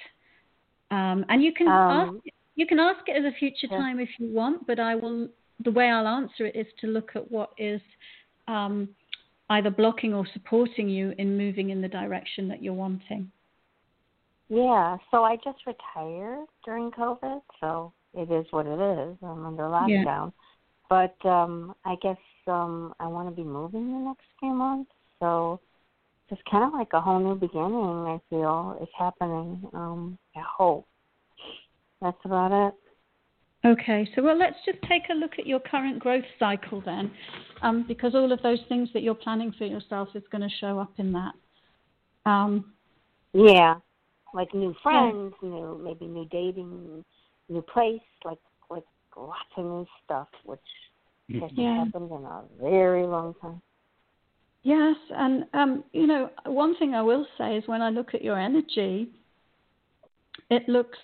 [0.90, 2.22] um, and you can ask um,
[2.55, 3.78] you can ask it as a future yeah.
[3.78, 4.66] time if you want.
[4.66, 5.28] But I will
[5.64, 7.80] the way I'll answer it is to look at what is
[8.46, 8.88] um,
[9.51, 13.30] either blocking or supporting you in moving in the direction that you're wanting.
[14.51, 19.16] Yeah, so I just retired during COVID, so it is what it is.
[19.22, 19.88] I'm under lockdown.
[19.88, 20.30] Yeah.
[20.88, 24.90] But um I guess um I want to be moving the next few months,
[25.20, 25.61] so
[26.30, 28.07] it's kind of like a whole new beginning.
[28.07, 29.62] I feel is happening.
[29.72, 30.86] Um, I hope
[32.03, 32.74] that's about it.
[33.64, 37.11] Okay, so well, let's just take a look at your current growth cycle then,
[37.62, 40.78] um, because all of those things that you're planning for yourself is going to show
[40.78, 41.34] up in that.
[42.24, 42.72] Um,
[43.32, 43.74] yeah,
[44.35, 45.49] like new friends, yeah.
[45.49, 47.05] new maybe new dating,
[47.49, 48.39] new place, like
[48.70, 48.85] like
[49.16, 50.61] lots of new stuff, which
[51.31, 51.41] mm-hmm.
[51.41, 51.85] hasn't yeah.
[51.85, 53.61] happened in a very long time.
[54.62, 58.22] Yes, and um, you know, one thing I will say is when I look at
[58.22, 59.09] your energy,
[60.51, 60.99] it looks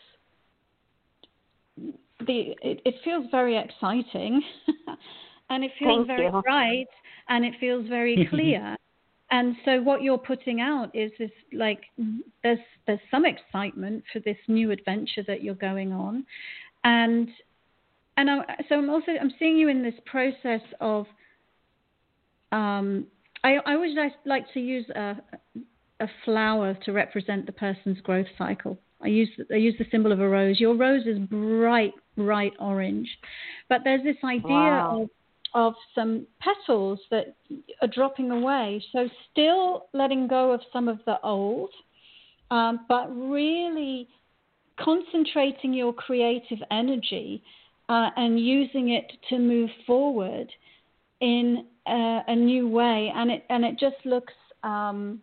[1.76, 4.42] the it, it feels very exciting,
[5.50, 6.42] and it feels Thank very you.
[6.42, 6.86] bright,
[7.28, 8.75] and it feels very clear
[9.30, 11.80] and so what you're putting out is this like
[12.42, 16.24] there's there's some excitement for this new adventure that you're going on
[16.84, 17.28] and
[18.16, 21.06] and I, so I'm also I'm seeing you in this process of
[22.52, 23.06] um,
[23.44, 25.16] I, I always like, to use a,
[26.00, 28.78] a flower to represent the person's growth cycle.
[29.02, 30.58] I use I use the symbol of a rose.
[30.58, 33.08] Your rose is bright bright orange,
[33.68, 35.02] but there's this idea wow.
[35.02, 35.10] of
[35.56, 37.34] of some petals that
[37.80, 38.84] are dropping away.
[38.92, 41.70] So, still letting go of some of the old,
[42.50, 44.06] um, but really
[44.78, 47.42] concentrating your creative energy
[47.88, 50.52] uh, and using it to move forward
[51.20, 53.10] in a, a, new way.
[53.14, 55.22] And it and it just looks um,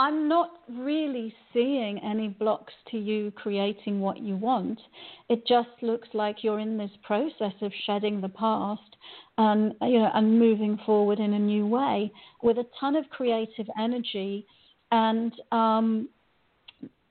[0.00, 4.80] I'm not really seeing any blocks to you creating what you want.
[5.28, 8.96] It just looks like you're in this process of shedding the past
[9.36, 12.10] and you know and moving forward in a new way
[12.42, 14.46] with a ton of creative energy
[14.90, 16.08] and um,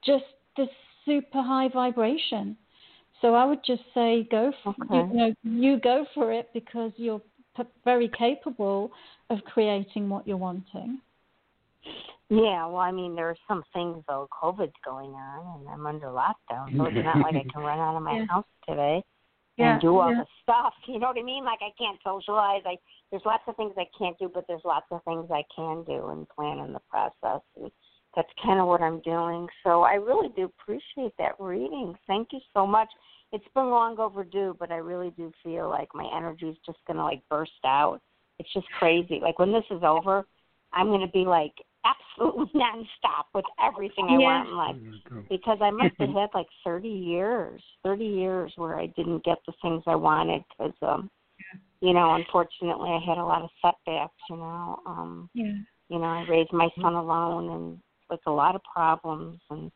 [0.03, 0.25] just
[0.57, 0.69] this
[1.05, 2.57] super high vibration.
[3.21, 4.95] So I would just say go for okay.
[4.95, 7.21] you, know you go for it because you're
[7.85, 8.91] very capable
[9.29, 11.01] of creating what you're wanting.
[12.29, 14.27] Yeah, well, I mean, there are some things though.
[14.31, 17.97] COVID's going on, and I'm under lockdown, so it's not like I can run out
[17.97, 18.25] of my yeah.
[18.29, 19.03] house today
[19.59, 20.21] yeah, and do all yeah.
[20.21, 20.73] the stuff.
[20.87, 21.45] You know what I mean?
[21.45, 22.61] Like I can't socialize.
[22.65, 22.75] I
[23.11, 26.07] there's lots of things I can't do, but there's lots of things I can do
[26.07, 27.41] and plan in the process.
[27.53, 27.71] Because
[28.15, 29.47] that's kind of what I'm doing.
[29.63, 31.95] So I really do appreciate that reading.
[32.07, 32.87] Thank you so much.
[33.31, 36.97] It's been long overdue, but I really do feel like my energy is just going
[36.97, 37.99] to like burst out.
[38.39, 39.19] It's just crazy.
[39.21, 40.25] Like when this is over,
[40.73, 41.53] I'm going to be like
[41.85, 44.19] absolutely nonstop with everything I yeah.
[44.19, 44.75] want in life
[45.29, 49.53] because I must have had like 30 years, 30 years where I didn't get the
[49.61, 51.09] things I wanted because, um,
[51.81, 54.13] you know, unfortunately I had a lot of setbacks.
[54.29, 55.53] You know, um, yeah.
[55.89, 59.71] you know, I raised my son alone and with a lot of problems and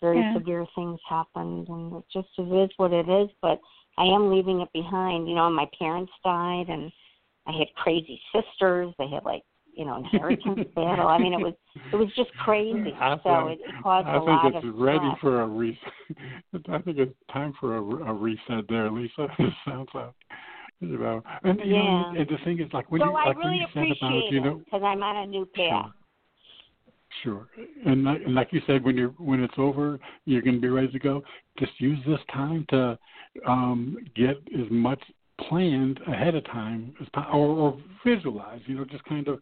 [0.00, 0.32] very Yeah.
[0.34, 3.30] severe things happened and it just it is what it is.
[3.40, 3.60] But
[3.96, 5.28] I am leaving it behind.
[5.28, 6.90] You know, my parents died and
[7.46, 8.92] I had crazy sisters.
[8.98, 9.42] They had like
[9.76, 11.08] you know inheritance battle.
[11.08, 11.54] I mean, it was
[11.92, 12.92] it was just crazy.
[12.98, 14.54] I So think- it, caused I a lot of.
[14.54, 15.20] I think it's ready stress.
[15.20, 15.92] for a reset.
[16.70, 19.26] I think it's time for a, a reset there, Lisa.
[19.38, 20.12] It sounds like
[20.80, 21.22] you know.
[21.42, 22.20] And you know, Yeah.
[22.20, 24.00] and the thing is, like when so you I like when really you said appreciate
[24.02, 25.90] about you know because I'm on a new path.
[27.22, 27.46] Sure.
[27.86, 30.68] And like, and like you said, when you're when it's over, you're going to be
[30.68, 31.22] ready to go.
[31.58, 32.98] Just use this time to
[33.46, 35.00] um, get as much
[35.48, 38.60] planned ahead of time as or, or visualize.
[38.66, 39.40] You know, just kind of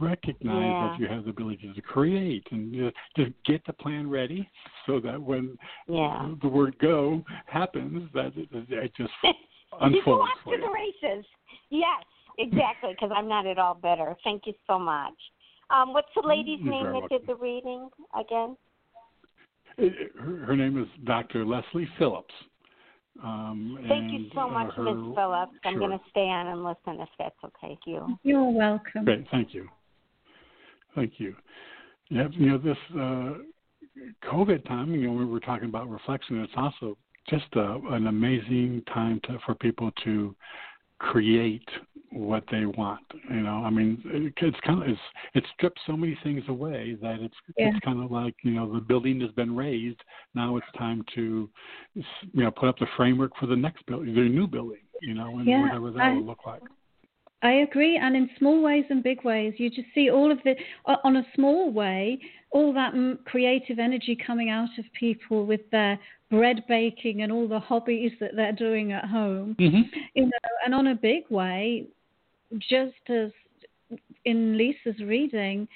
[0.00, 0.88] recognize Yeah.
[0.90, 4.48] that you have the ability to create and just, just get the plan ready
[4.86, 5.56] so that when
[5.88, 6.34] Yeah.
[6.42, 11.24] the word "go" happens, that it, it just you go off to the races.
[11.70, 12.04] Yes,
[12.38, 12.92] exactly.
[12.92, 14.16] Because I'm not at all better.
[14.24, 15.14] Thank you so much.
[15.70, 18.56] Um, what's the lady's You're name very that did the reading again?
[19.78, 21.44] It- it- her, her name is Dr.
[21.44, 22.34] Lesley Phillips.
[23.22, 25.14] Um, Thank you so uh, much, her- Ms.
[25.14, 25.52] Phillips.
[25.64, 25.78] I'm sure.
[25.78, 28.18] going to stay on and listen if that's okay with you.
[28.22, 29.04] You're welcome.
[29.04, 29.68] Great, thank you.
[30.96, 31.36] Thank you.
[32.08, 33.34] Yeah, you know, this uh,
[34.28, 36.96] COVID time, you know, we were talking about reflection, it's also
[37.28, 40.34] just a, an amazing time to, for people to
[40.98, 41.68] create
[42.12, 43.02] what they want.
[43.28, 45.00] You know, I mean, it, it's kind of it's
[45.34, 47.68] it strips so many things away that it's Yeah.
[47.68, 50.00] it's kind of like you know the building has been raised.
[50.34, 51.50] Now it's time to
[51.94, 54.78] you know put up the framework for the next building, the new building.
[55.02, 56.62] You know, and Yeah, whatever that I- will look like.
[57.46, 60.56] I agree, and in small ways and big ways, you just see all of the
[61.04, 62.18] on a small way,
[62.50, 62.92] all that
[63.24, 65.96] creative energy coming out of people with their
[66.28, 69.54] bread baking and all the hobbies that they're doing at home.
[69.60, 69.82] Mm-hmm.
[70.14, 71.86] You know, and on a big way,
[72.58, 73.30] just as
[74.24, 75.68] in Lisa's reading,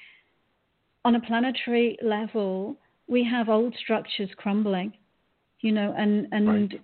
[1.05, 2.75] on a planetary level,
[3.07, 4.91] we have old structures crumbling,
[5.61, 6.77] you know, and and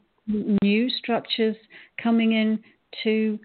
[0.63, 1.57] new structures
[2.01, 2.59] coming in
[3.03, 3.37] to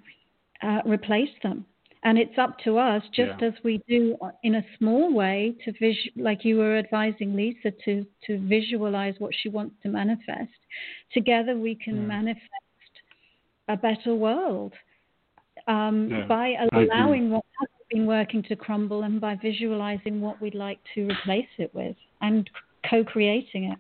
[0.62, 1.66] uh, replace them.
[2.04, 3.48] And it's up to us, just Yeah.
[3.48, 8.04] as we do in a small way, to vis- like you were advising Lisa to
[8.26, 10.50] to visualize what she wants to manifest.
[11.12, 12.06] Together, we can Yeah.
[12.16, 12.94] manifest
[13.68, 14.72] a better world
[15.68, 20.56] um, Yeah, by allowing what hasn't been working to crumble and by visualizing what we'd
[20.56, 22.50] like to replace it with and
[22.90, 23.78] co-creating it.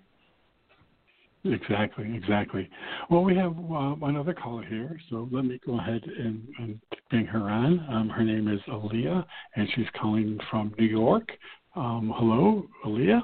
[1.44, 2.70] Exactly, exactly.
[3.10, 6.80] Well, we have uh, another caller here, so let me go ahead and, and
[7.10, 7.84] bring her on.
[7.90, 9.24] Um, her name is Aaliyah,
[9.56, 11.28] and she's calling from New York.
[11.74, 13.22] Um, hello, Aaliyah.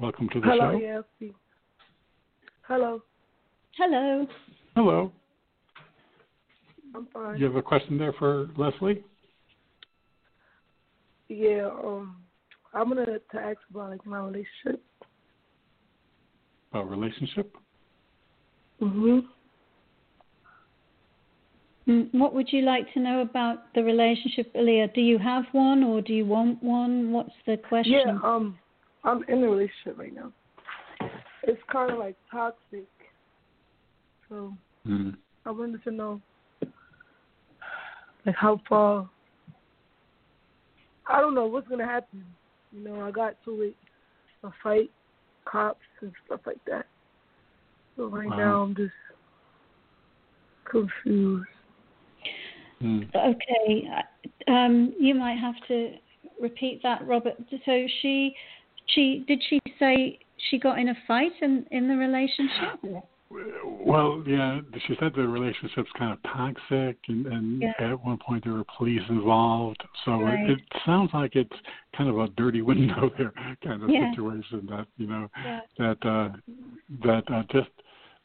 [0.00, 1.02] Welcome to the Hello, show.
[1.20, 1.34] EFC.
[2.62, 3.02] Hello,
[3.76, 4.26] Hello.
[4.74, 5.12] Hello.
[6.94, 7.38] I'm fine.
[7.38, 9.04] You have a question there for Lesley?
[11.28, 12.22] Yeah, um,
[12.72, 14.82] I'm gonna to ask about like my relationship.
[16.76, 17.56] About relationship?
[18.82, 19.26] Mhm.
[21.88, 24.92] Mm, What would you like to know about the relationship, Aaliyah?
[24.92, 27.12] Do you have one or do you want one?
[27.12, 27.92] What's the question?
[27.94, 28.58] Yeah, um,
[29.04, 30.32] I'm in a relationship right now.
[31.44, 32.88] It's kind of like toxic.
[34.28, 34.54] So
[34.86, 35.16] Mm.
[35.46, 36.20] I wanted to know,
[38.26, 39.08] like, how far.
[41.06, 42.26] I don't know what's gonna happen.
[42.72, 43.76] You know, I got to it,
[44.42, 44.90] a fight,
[45.46, 46.86] cops and stuff like that.
[47.96, 48.36] So right Wow.
[48.36, 48.92] now I'm just
[50.64, 51.46] confused.
[52.82, 53.08] Mm.
[53.14, 55.94] Okay, uh, um, you might have to
[56.40, 57.34] repeat that, Robert.
[57.64, 58.34] So she,
[58.88, 60.18] she did she say
[60.50, 63.04] she got in a fight in in the relationship?
[63.30, 67.72] Well, yeah, she said the relationship's kind of toxic, and, and Yeah.
[67.78, 69.82] at one point there were police involved.
[70.04, 70.40] So Right.
[70.40, 71.56] it, it sounds like it's
[71.96, 74.10] kind of a dirty window there kind of Yeah.
[74.10, 75.60] situation that you know Yeah.
[75.78, 76.28] that uh,
[77.02, 77.70] that uh, just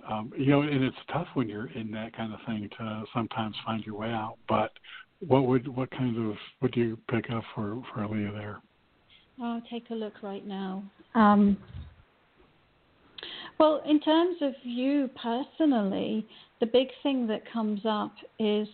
[0.10, 3.56] um, you know, and it's tough when you're in that kind of thing to sometimes
[3.66, 4.38] find your way out.
[4.48, 4.72] But
[5.20, 8.62] what would what kind of would you pick up for for Leah there?
[9.42, 10.84] I'll take a look right now.
[11.16, 11.58] Um,
[13.62, 16.26] well, in terms of you personally,
[16.60, 18.68] the big thing that comes up is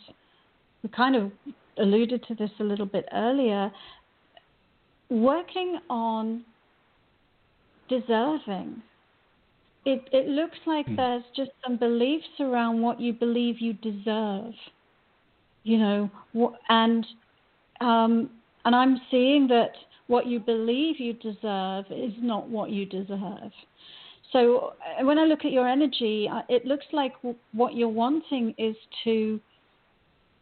[0.81, 1.29] we kind of
[1.77, 3.69] alluded to this a little bit earlier
[5.09, 6.45] working on
[7.89, 8.81] deserving.
[9.85, 10.95] It it looks like mm.
[10.95, 14.53] there's just some beliefs around what you believe you deserve.
[15.63, 16.09] You know,
[16.69, 17.05] and
[17.81, 18.29] um,
[18.63, 19.71] and I'm seeing that
[20.07, 23.51] what you believe you deserve is not what you deserve.
[24.31, 27.13] So uh, when I look at your energy, uh, it looks like
[27.53, 29.39] what you're wanting is to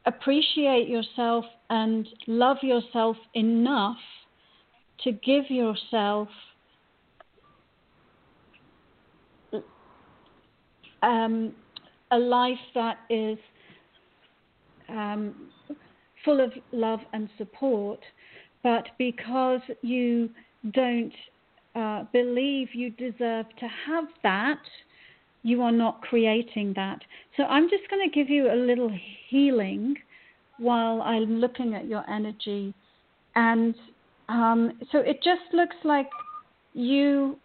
[0.06, 3.98] appreciate yourself and love yourself enough
[5.04, 6.30] to give yourself
[11.04, 11.54] um,
[12.12, 13.38] a life that is
[14.90, 15.36] um,
[16.24, 18.00] full of love and support,
[18.64, 20.30] but because you
[20.74, 21.14] don't
[21.76, 24.62] uh, believe you deserve to have that,
[25.44, 27.00] you are not creating that.
[27.38, 28.92] So I'm just going to give you a little
[29.30, 29.96] healing
[30.58, 32.74] while I'm looking at your energy.
[33.36, 33.76] And
[34.30, 36.10] um, so it just looks like
[36.74, 37.38] you,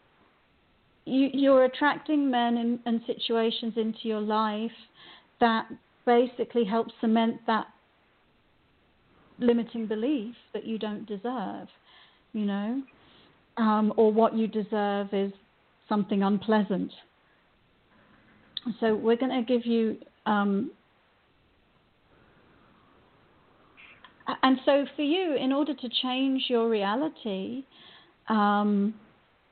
[1.05, 4.71] you you're attracting men and, and situations into your life
[5.41, 5.67] that
[6.07, 7.67] basically help cement that
[9.39, 11.69] limiting belief that you don't deserve,
[12.33, 12.83] you know,
[13.61, 15.33] um, or what you deserve is
[15.89, 16.91] something unpleasant.
[18.81, 19.99] So we're going to give you.
[20.25, 20.71] Um,
[24.43, 27.65] and so for you, in order to change your reality
[28.29, 28.95] um,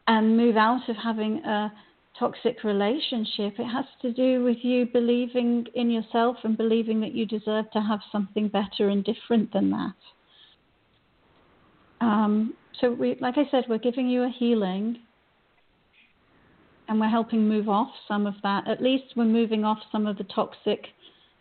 [0.06, 1.72] and move out of having a
[2.18, 7.26] toxic relationship, it has to do with you believing in yourself and believing that you
[7.26, 9.94] deserve to have something better and different than that.
[12.00, 14.98] Um, so, we, like I said, we're giving you a healing
[16.88, 18.66] and we're helping move off some of that.
[18.68, 20.86] At least we're moving off some of the toxic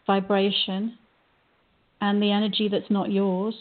[0.05, 0.97] vibration
[2.01, 3.55] and the energy that's not yours.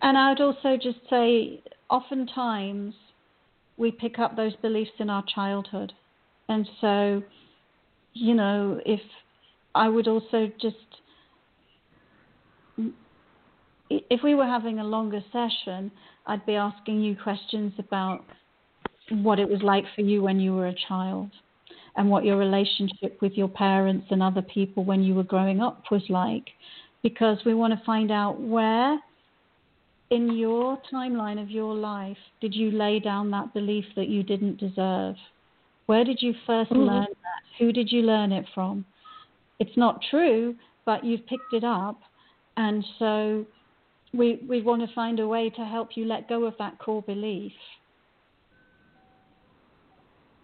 [0.00, 2.94] And I would also just say oftentimes
[3.76, 5.92] we pick up those beliefs in our childhood.
[6.48, 7.22] And so,
[8.14, 9.00] you know, if
[9.74, 10.76] I would also just,
[13.90, 15.90] if we were having a longer session,
[16.26, 18.24] I'd be asking you questions about
[19.10, 21.30] what it was like for you when you were a child
[21.96, 25.82] and what your relationship with your parents and other people when you were growing up
[25.90, 26.48] was like.
[27.02, 28.98] Because we want to find out where
[30.10, 34.58] in your timeline of your life did you lay down that belief that you didn't
[34.58, 35.16] deserve?
[35.86, 36.76] Where did you 1st mm-hmm.
[36.76, 37.58] learn that?
[37.58, 38.84] Who did you learn it from?
[39.58, 41.98] It's not true, but you've picked it up.
[42.56, 43.46] And so
[44.12, 47.02] we, we want to find a way to help you let go of that core
[47.02, 47.52] belief.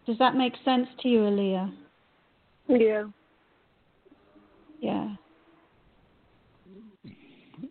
[0.06, 1.72] Does that make sense to you, Aaliyah?
[2.68, 3.04] Yeah.
[4.80, 5.08] Yeah.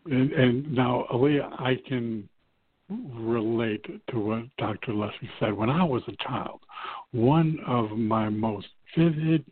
[0.06, 2.28] And, and now, Aaliyah, I can
[2.90, 4.94] relate to what Dr.
[4.94, 5.54] Lesley said.
[5.54, 6.60] When I was a child,
[7.12, 8.68] one of my most
[8.98, 9.46] vivid,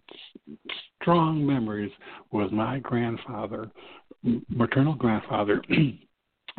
[1.02, 1.92] strong memories
[2.32, 3.70] was my grandfather,
[4.50, 5.62] maternal grandfather,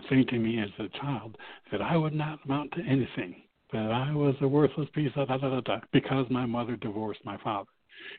[0.08, 1.36] saying to me as a child
[1.70, 5.38] that I would not amount to anything, that I was a worthless piece of da
[5.38, 7.68] da da da, because my mother divorced my father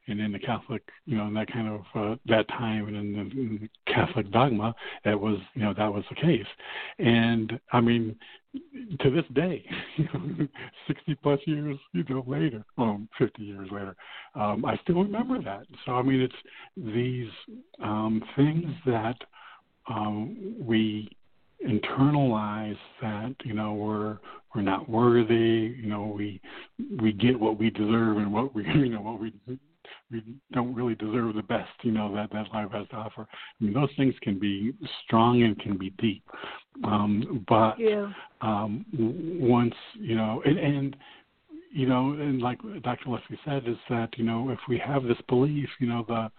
[0.08, 3.60] and in the Catholic, you know, in that kind of uh, that time and in
[3.62, 4.74] the, Catholic dogma,
[5.06, 6.46] that was, you know, that was the case.
[7.00, 8.16] And I mean,
[9.00, 9.64] to this day,
[9.98, 10.48] you know,
[10.88, 13.96] 60 plus years, you know, later, well, 50 years later,
[14.36, 15.64] um, I still remember that.
[15.86, 16.34] So I mean, it's
[16.78, 17.30] these
[17.82, 19.18] um, things that
[19.90, 21.10] um, we
[21.68, 24.18] internalize that you know we're
[24.54, 26.42] we're not worthy you know we
[27.02, 29.34] we get what we deserve and what we you know what we
[30.12, 33.28] we don't really deserve the best, you know, that that life has to offer.
[33.30, 36.24] I mean, those things can be strong and can be deep,
[36.84, 38.12] um, but yeah.
[38.42, 40.96] um, once you know, and, and
[41.72, 43.10] you know, and like Dr.
[43.10, 46.30] Lesley said, is that you know, if we have this belief, you know, the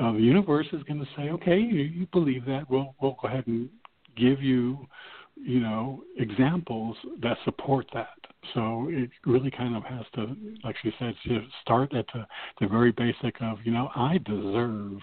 [0.00, 3.28] uh, the universe is going to say, okay, you, you believe that, we'll we'll go
[3.28, 3.68] ahead and
[4.16, 4.86] give you,
[5.36, 8.08] you know, examples that support that.
[8.52, 11.14] So it really kind of has to, like she said,
[11.62, 12.26] start at the,
[12.60, 14.98] the very basic of, you know, I deserve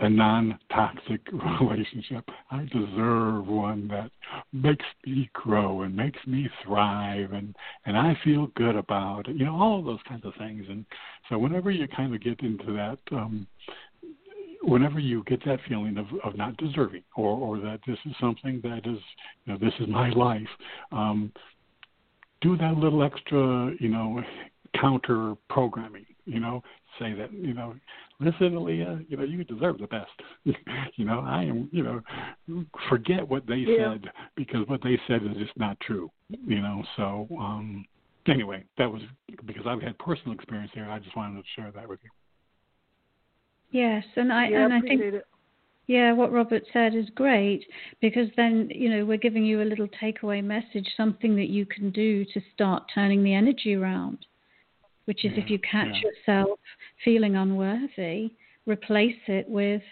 [0.00, 1.20] a non toxic
[1.60, 2.28] relationship.
[2.50, 4.10] I deserve one that
[4.52, 9.36] makes me grow and makes me thrive and, and I feel good about it.
[9.36, 10.66] You know, all of those kinds of things.
[10.68, 10.84] And
[11.28, 13.46] so whenever you kind of get into that um
[14.66, 18.60] whenever you get that feeling of, of not deserving or, or that this is something
[18.62, 18.98] that is
[19.44, 20.48] you know, this is my life,
[20.92, 21.32] um,
[22.40, 24.22] do that little extra, you know,
[24.80, 26.62] counter programming, you know,
[26.98, 27.74] say that, you know,
[28.20, 30.10] listen, Leah, you know, you deserve the best.
[30.44, 33.92] you know, I am, you know, forget what they yeah.
[33.92, 36.10] said because what they said is just not true.
[36.28, 37.84] You know, so um
[38.26, 39.02] anyway, that was
[39.46, 40.88] because I've had personal experience here.
[40.90, 42.10] I just wanted to share that with you.
[43.70, 45.26] Yes, and I yeah, and I think it.
[45.86, 47.66] yeah, what Robert said is great
[48.00, 51.90] because then you know we're giving you a little takeaway message, something that you can
[51.90, 54.26] do to start turning the energy around.
[55.06, 56.10] Which is yeah, if you catch yeah.
[56.10, 56.58] yourself
[57.04, 58.32] feeling unworthy,
[58.66, 59.82] replace it with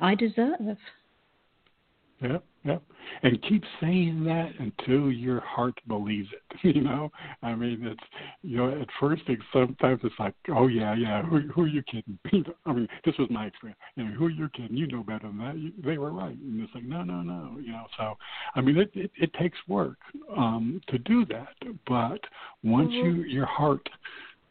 [0.00, 0.78] I deserve.
[2.20, 2.82] Yep, yep.
[3.22, 6.42] And keep saying that until your heart believes it.
[6.78, 7.10] You know,
[7.42, 8.00] I mean, it's
[8.42, 11.82] you know, at first it's sometimes it's like, oh yeah, yeah, who, who are you
[11.82, 12.18] kidding?
[12.66, 13.78] I mean, this was my experience.
[13.96, 14.76] You know, who are you kidding?
[14.76, 15.56] You know better than that.
[15.56, 16.36] You, they were right.
[16.36, 17.58] And it's like, no, no, no.
[17.60, 18.16] You know, so
[18.54, 19.96] I mean, it it, it takes work
[20.36, 21.54] um, to do that.
[21.86, 22.20] But
[22.62, 23.20] once mm-hmm.
[23.20, 23.88] you your heart,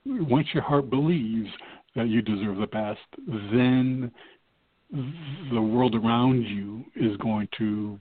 [0.06, 1.50] once your heart believes
[1.96, 4.12] that you deserve the best, then
[5.52, 8.00] the world around you is going to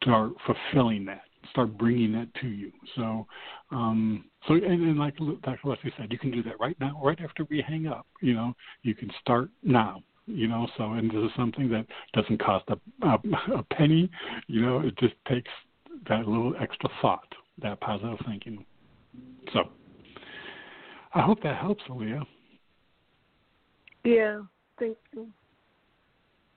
[0.00, 2.72] start fulfilling that, start bringing that to you.
[2.94, 3.26] So,
[3.70, 5.58] um, so and, and like Dr.
[5.64, 8.06] Lesley said, you can do that right now, right after we hang up.
[8.20, 10.02] You know, you can start now.
[10.28, 13.18] You know, so and this is something that doesn't cost a, a,
[13.58, 14.10] a penny.
[14.48, 15.50] You know, it just takes
[16.08, 18.64] that little extra thought, that positive thinking.
[19.52, 19.70] So,
[21.14, 22.24] I hope that helps, Leah.
[24.04, 24.40] Yeah,
[24.78, 25.28] thank you.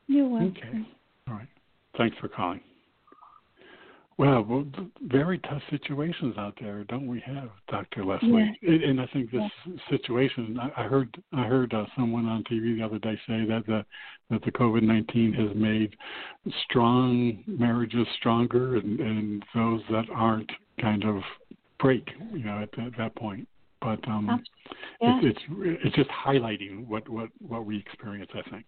[0.08, 0.54] You're welcome.
[0.58, 0.88] Okay.
[1.28, 1.48] All right.
[1.98, 2.62] Thanks for calling.
[4.20, 4.66] Well, well,
[5.04, 8.04] very tough situations out there, don't we have, Dr.
[8.04, 8.54] Lesley?
[8.62, 8.90] Yeah.
[8.90, 9.74] And I think this yeah.
[9.90, 10.60] situation.
[10.76, 13.86] I heard I heard uh, someone on TV the other day say that the
[14.30, 15.96] that the COVID nineteen has made
[16.66, 20.52] strong marriages stronger, and, and those that aren't
[20.82, 21.22] kind of
[21.80, 23.48] break, you know, at, at that point.
[23.80, 24.44] But um,
[25.00, 25.20] yeah.
[25.24, 28.32] it's, it's it's just highlighting what what what we experience.
[28.36, 28.66] I think.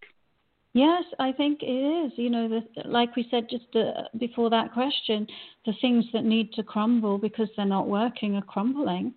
[0.74, 2.14] Yes, I think it is.
[2.16, 5.28] You know, the, like we said just uh, before that question,
[5.66, 9.14] the things that need to crumble because they're not working are crumbling,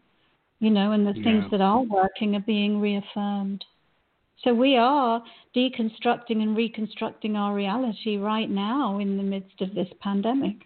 [0.59, 1.23] you know, and the yeah.
[1.23, 3.65] things that are working are being reaffirmed.
[4.43, 5.23] So we are
[5.55, 10.57] deconstructing and reconstructing our reality right now in the midst of this pandemic.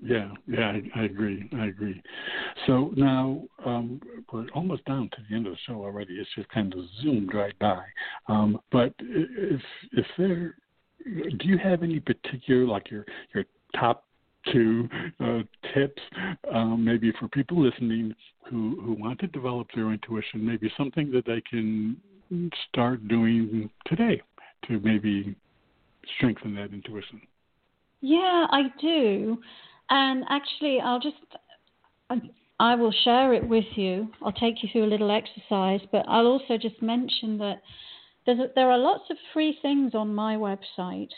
[0.00, 1.48] Yeah, yeah, I, I agree.
[1.56, 2.00] I agree.
[2.66, 4.00] So now um,
[4.32, 6.14] we're almost down to the end of the show already.
[6.14, 7.82] It's just kind of zoomed right by.
[8.28, 9.60] Um, but if
[9.92, 10.54] if there,
[11.04, 13.44] do you have any particular like your your
[13.78, 14.04] top
[14.52, 14.88] two
[15.20, 15.40] uh,
[15.74, 16.00] tips,
[16.52, 18.14] um, maybe for people listening
[18.48, 21.96] who who want to develop their intuition, maybe something that they can
[22.68, 24.22] start doing today
[24.66, 25.34] to maybe
[26.16, 27.20] strengthen that intuition.
[28.00, 29.38] Yeah, I do.
[29.90, 31.16] And actually, I'll just,
[32.60, 34.08] I will share it with you.
[34.22, 37.62] I'll take you through a little exercise, but I'll also just mention that
[38.26, 41.08] there are lots of free things on my website.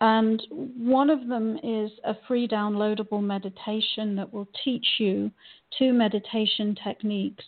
[0.00, 5.30] And one of them is a free downloadable meditation that will teach you
[5.78, 7.44] two meditation techniques.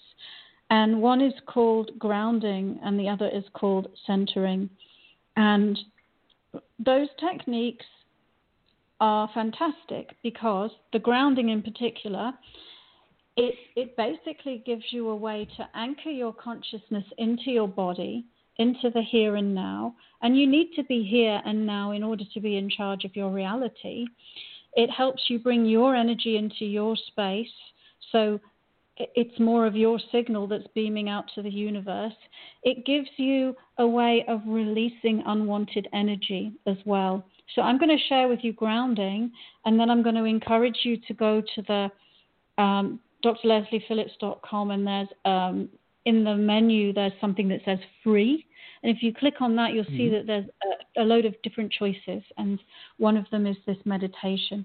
[0.70, 4.70] And one is called grounding, and the other is called centering.
[5.36, 5.78] And
[6.78, 7.86] those techniques
[9.00, 12.32] are fantastic because the grounding in particular
[13.36, 18.24] it it basically gives you a way to anchor your consciousness into your body
[18.58, 22.24] into the here and now and you need to be here and now in order
[22.34, 24.04] to be in charge of your reality
[24.74, 27.48] it helps you bring your energy into your space
[28.12, 28.38] so
[29.14, 32.12] it's more of your signal that's beaming out to the universe.
[32.62, 37.24] It gives you a way of releasing unwanted energy as well.
[37.54, 39.32] So I'm going to share with you grounding,
[39.64, 45.08] and then I'm going to encourage you to go to the um, drlesleyphillips.com, and there's
[45.24, 45.68] um,
[46.06, 48.46] in the menu there's something that says free.
[48.82, 49.96] And if you click on that, you'll mm-hmm.
[49.96, 50.46] see that there's
[50.96, 52.58] a, a load of different choices, and
[52.98, 54.64] one of them is this meditation.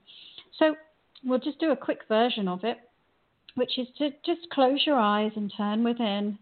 [0.58, 0.76] So
[1.24, 2.78] we'll just do a quick version of it,
[3.56, 6.38] which is to just close your eyes and turn within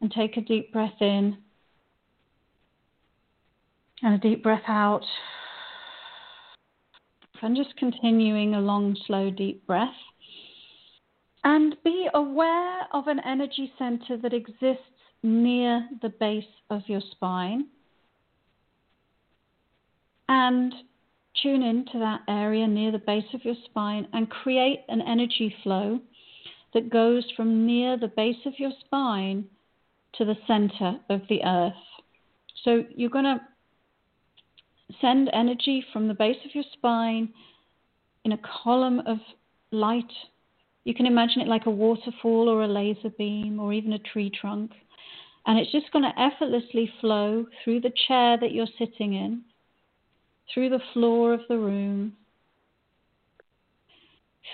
[0.00, 1.38] and take a deep breath in
[4.02, 5.04] and a deep breath out.
[7.40, 9.88] And just continuing a long, slow, deep breath.
[11.44, 14.82] And be aware of an energy center that exists
[15.22, 17.66] near the base of your spine.
[20.28, 20.74] And
[21.42, 26.00] tune into that area near the base of your spine and create an energy flow
[26.74, 29.44] that goes from near the base of your spine
[30.14, 31.72] to the center of the earth.
[32.64, 33.40] So you're going to
[35.00, 37.28] send energy from the base of your spine
[38.24, 39.18] in a column of
[39.70, 40.10] light.
[40.84, 44.30] You can imagine it like a waterfall or a laser beam or even a tree
[44.30, 44.72] trunk.
[45.46, 49.42] And it's just going to effortlessly flow through the chair that you're sitting in,
[50.52, 52.14] through the floor of the room,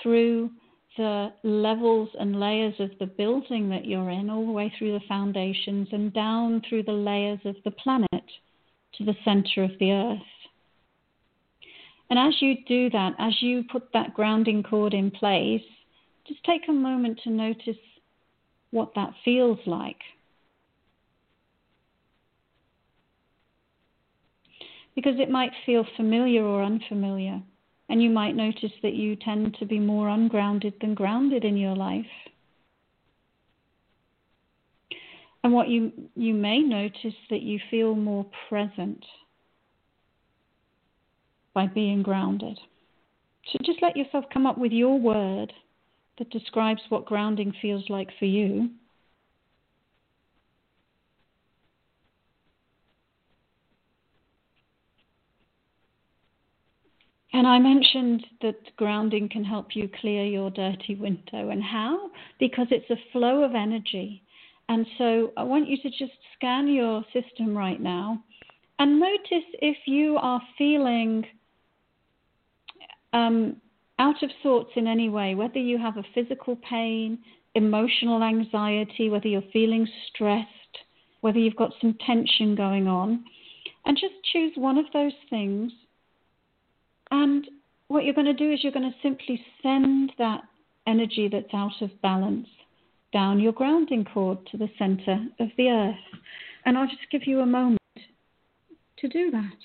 [0.03, 0.51] through
[0.97, 5.05] the levels and layers of the building that you're in, all the way through the
[5.09, 8.09] foundations and down through the layers of the planet
[8.99, 10.19] to the center of the earth.
[12.11, 15.63] And as you do that, as you put that grounding cord in place,
[16.27, 17.77] just take a moment to notice
[18.71, 20.01] what that feels like.
[24.95, 27.43] Because it might feel familiar or unfamiliar.
[27.89, 31.75] And you might notice that you tend to be more ungrounded than grounded in your
[31.75, 32.07] life.
[35.45, 39.05] And what you, you may notice that you feel more present
[41.53, 42.59] by being grounded.
[43.53, 45.53] So just let yourself come up with your word
[46.19, 48.71] that describes what grounding feels like for you.
[57.35, 61.51] And I mentioned that grounding can help you clear your dirty window.
[61.51, 62.11] And how?
[62.41, 64.24] Because it's a flow of energy.
[64.69, 68.23] And so I want you to just scan your system right now
[68.79, 71.25] and notice if you are feeling
[73.13, 73.57] um,
[73.99, 77.19] out of sorts in any way, whether you have a physical pain,
[77.55, 80.49] emotional anxiety, whether you're feeling stressed,
[81.21, 83.25] whether you've got some tension going on,
[83.87, 85.71] and just choose one of those things.
[87.13, 87.47] And
[87.87, 90.43] what you're going to do is you're going to simply send that
[90.87, 92.49] energy that's out of balance
[93.15, 96.21] down your grounding cord to the center of the earth.
[96.67, 97.79] And I'll just give you a moment
[98.99, 99.59] to do that.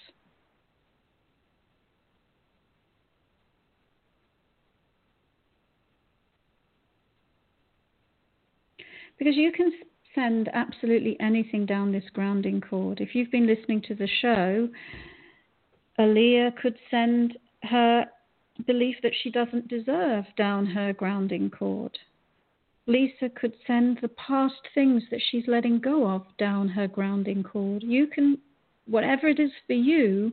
[9.17, 9.71] Because you can
[10.15, 13.01] send absolutely anything down this grounding cord.
[13.01, 14.69] If you've been listening to the show,
[15.99, 18.05] Aaliyah could send her
[18.65, 21.97] belief that she doesn't deserve down her grounding cord.
[22.89, 27.83] Lisa could send the past things that she's letting go of down her grounding cord.
[27.83, 28.39] You can,
[28.87, 30.31] whatever it is for you,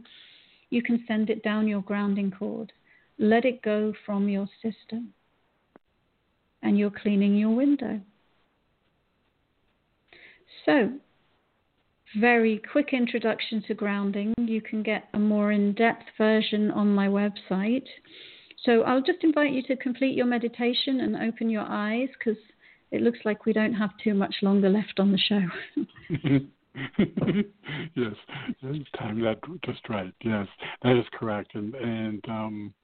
[0.70, 2.72] you can send it down your grounding cord.
[3.18, 5.12] Let it go from your system.
[6.62, 8.00] And you're cleaning your window.
[10.64, 10.92] So,
[12.18, 14.32] very quick introduction to grounding.
[14.38, 17.86] You can get a more in depth version on my website.
[18.66, 22.40] So, I'll just invite you to complete your meditation and open your eyes because
[22.90, 25.42] it looks like we don't have too much longer left on the show.
[27.94, 28.14] yes,
[28.98, 30.12] time that just right.
[30.22, 30.46] Yes,
[30.82, 31.54] that is correct.
[31.54, 32.74] And and um,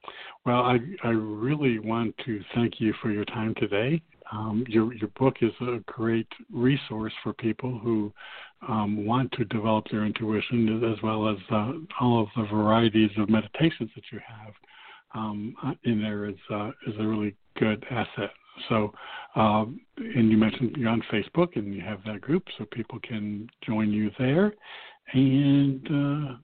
[0.47, 4.01] well, I I really want to thank you for your time today.
[4.30, 8.12] Um, your your book is a great resource for people who
[8.68, 13.28] um, want to develop their intuition, as well as uh, all of the varieties of
[13.28, 14.55] meditations that you have
[15.15, 15.55] um,
[15.85, 18.31] in there is uh, is a really good asset.
[18.69, 18.93] So,
[19.35, 23.49] um, and you mentioned you're on Facebook and you have that group, so people can
[23.65, 24.53] join you there.
[25.15, 26.37] And uh,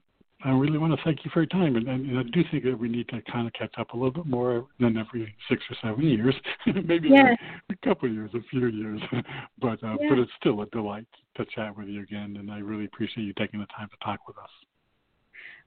[0.43, 2.77] I really want to thank you for your time, and, and, I do think that
[2.77, 5.75] we need to kind of catch up a little bit more than every six or
[5.81, 6.33] seven years,
[6.85, 7.37] maybe yes.
[7.69, 9.01] a couple of years, a few years.
[9.61, 12.85] but uh, but it's still a delight to chat with you again, and I really
[12.85, 14.49] appreciate you taking the time to talk with us.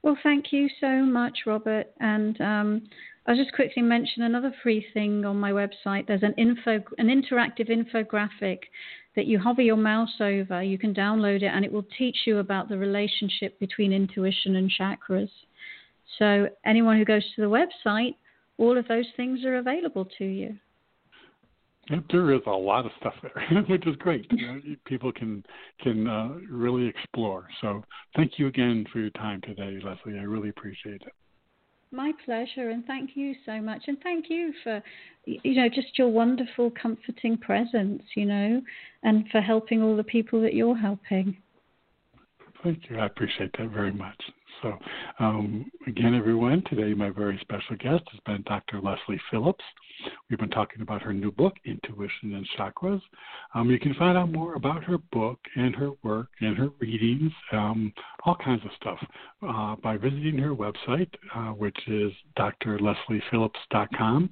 [0.03, 1.87] Well, thank you so much, Robert.
[2.01, 2.81] And um,
[3.25, 6.07] I'll just quickly mention another free thing on my website.
[6.07, 8.59] There's an info, an interactive infographic
[9.15, 12.39] that you hover your mouse over, you can download it, and it will teach you
[12.39, 15.29] about the relationship between intuition and chakras.
[16.17, 18.15] So, anyone who goes to the website,
[18.57, 20.57] all of those things are available to you.
[21.89, 24.25] There is a lot of stuff there, which is great.
[24.31, 25.43] You know, people can
[25.81, 27.47] can uh, really explore.
[27.61, 27.83] So,
[28.15, 30.17] thank you again for your time today, Lesley.
[30.17, 31.11] I really appreciate it.
[31.91, 33.83] My pleasure, and thank you so much.
[33.87, 34.81] And thank you for,
[35.25, 38.61] you know, just your wonderful, comforting presence, you know,
[39.03, 41.37] and for helping all the people that you're helping.
[42.63, 42.97] Thank you.
[42.97, 44.19] I appreciate that very much.
[44.61, 44.77] So,
[45.19, 48.79] um, again, everyone, today my very special guest has been Dr.
[48.81, 49.63] Lesley Phillips.
[50.29, 53.01] We've been talking about her new book, Intuition and Chakras.
[53.53, 57.31] Um, you can find out more about her book and her work and her readings,
[57.51, 57.93] um,
[58.25, 58.99] all kinds of stuff,
[59.47, 64.29] uh, by visiting her website, uh, which is drlesleyphillips.com,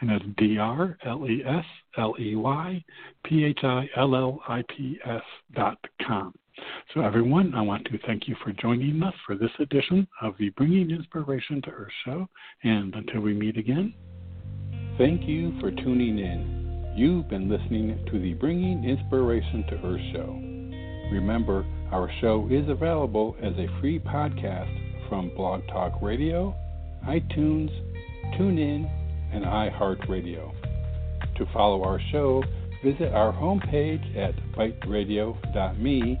[0.00, 1.64] and that's D R L E S
[1.98, 2.84] L E Y
[3.24, 5.22] P H I L L I P S
[5.54, 6.34] dot com.
[6.92, 10.50] So, everyone, I want to thank you for joining us for this edition of the
[10.50, 12.28] Bringing Inspiration to Earth show.
[12.62, 13.94] And until we meet again,
[14.98, 16.94] thank you for tuning in.
[16.94, 20.38] You've been listening to the Bringing Inspiration to Earth show.
[21.10, 26.54] Remember, our show is available as a free podcast from Blog Talk Radio,
[27.06, 27.70] iTunes,
[28.38, 28.90] TuneIn,
[29.32, 30.52] and iHeartRadio.
[31.36, 32.42] To follow our show,
[32.84, 36.20] visit our homepage at biteradio.me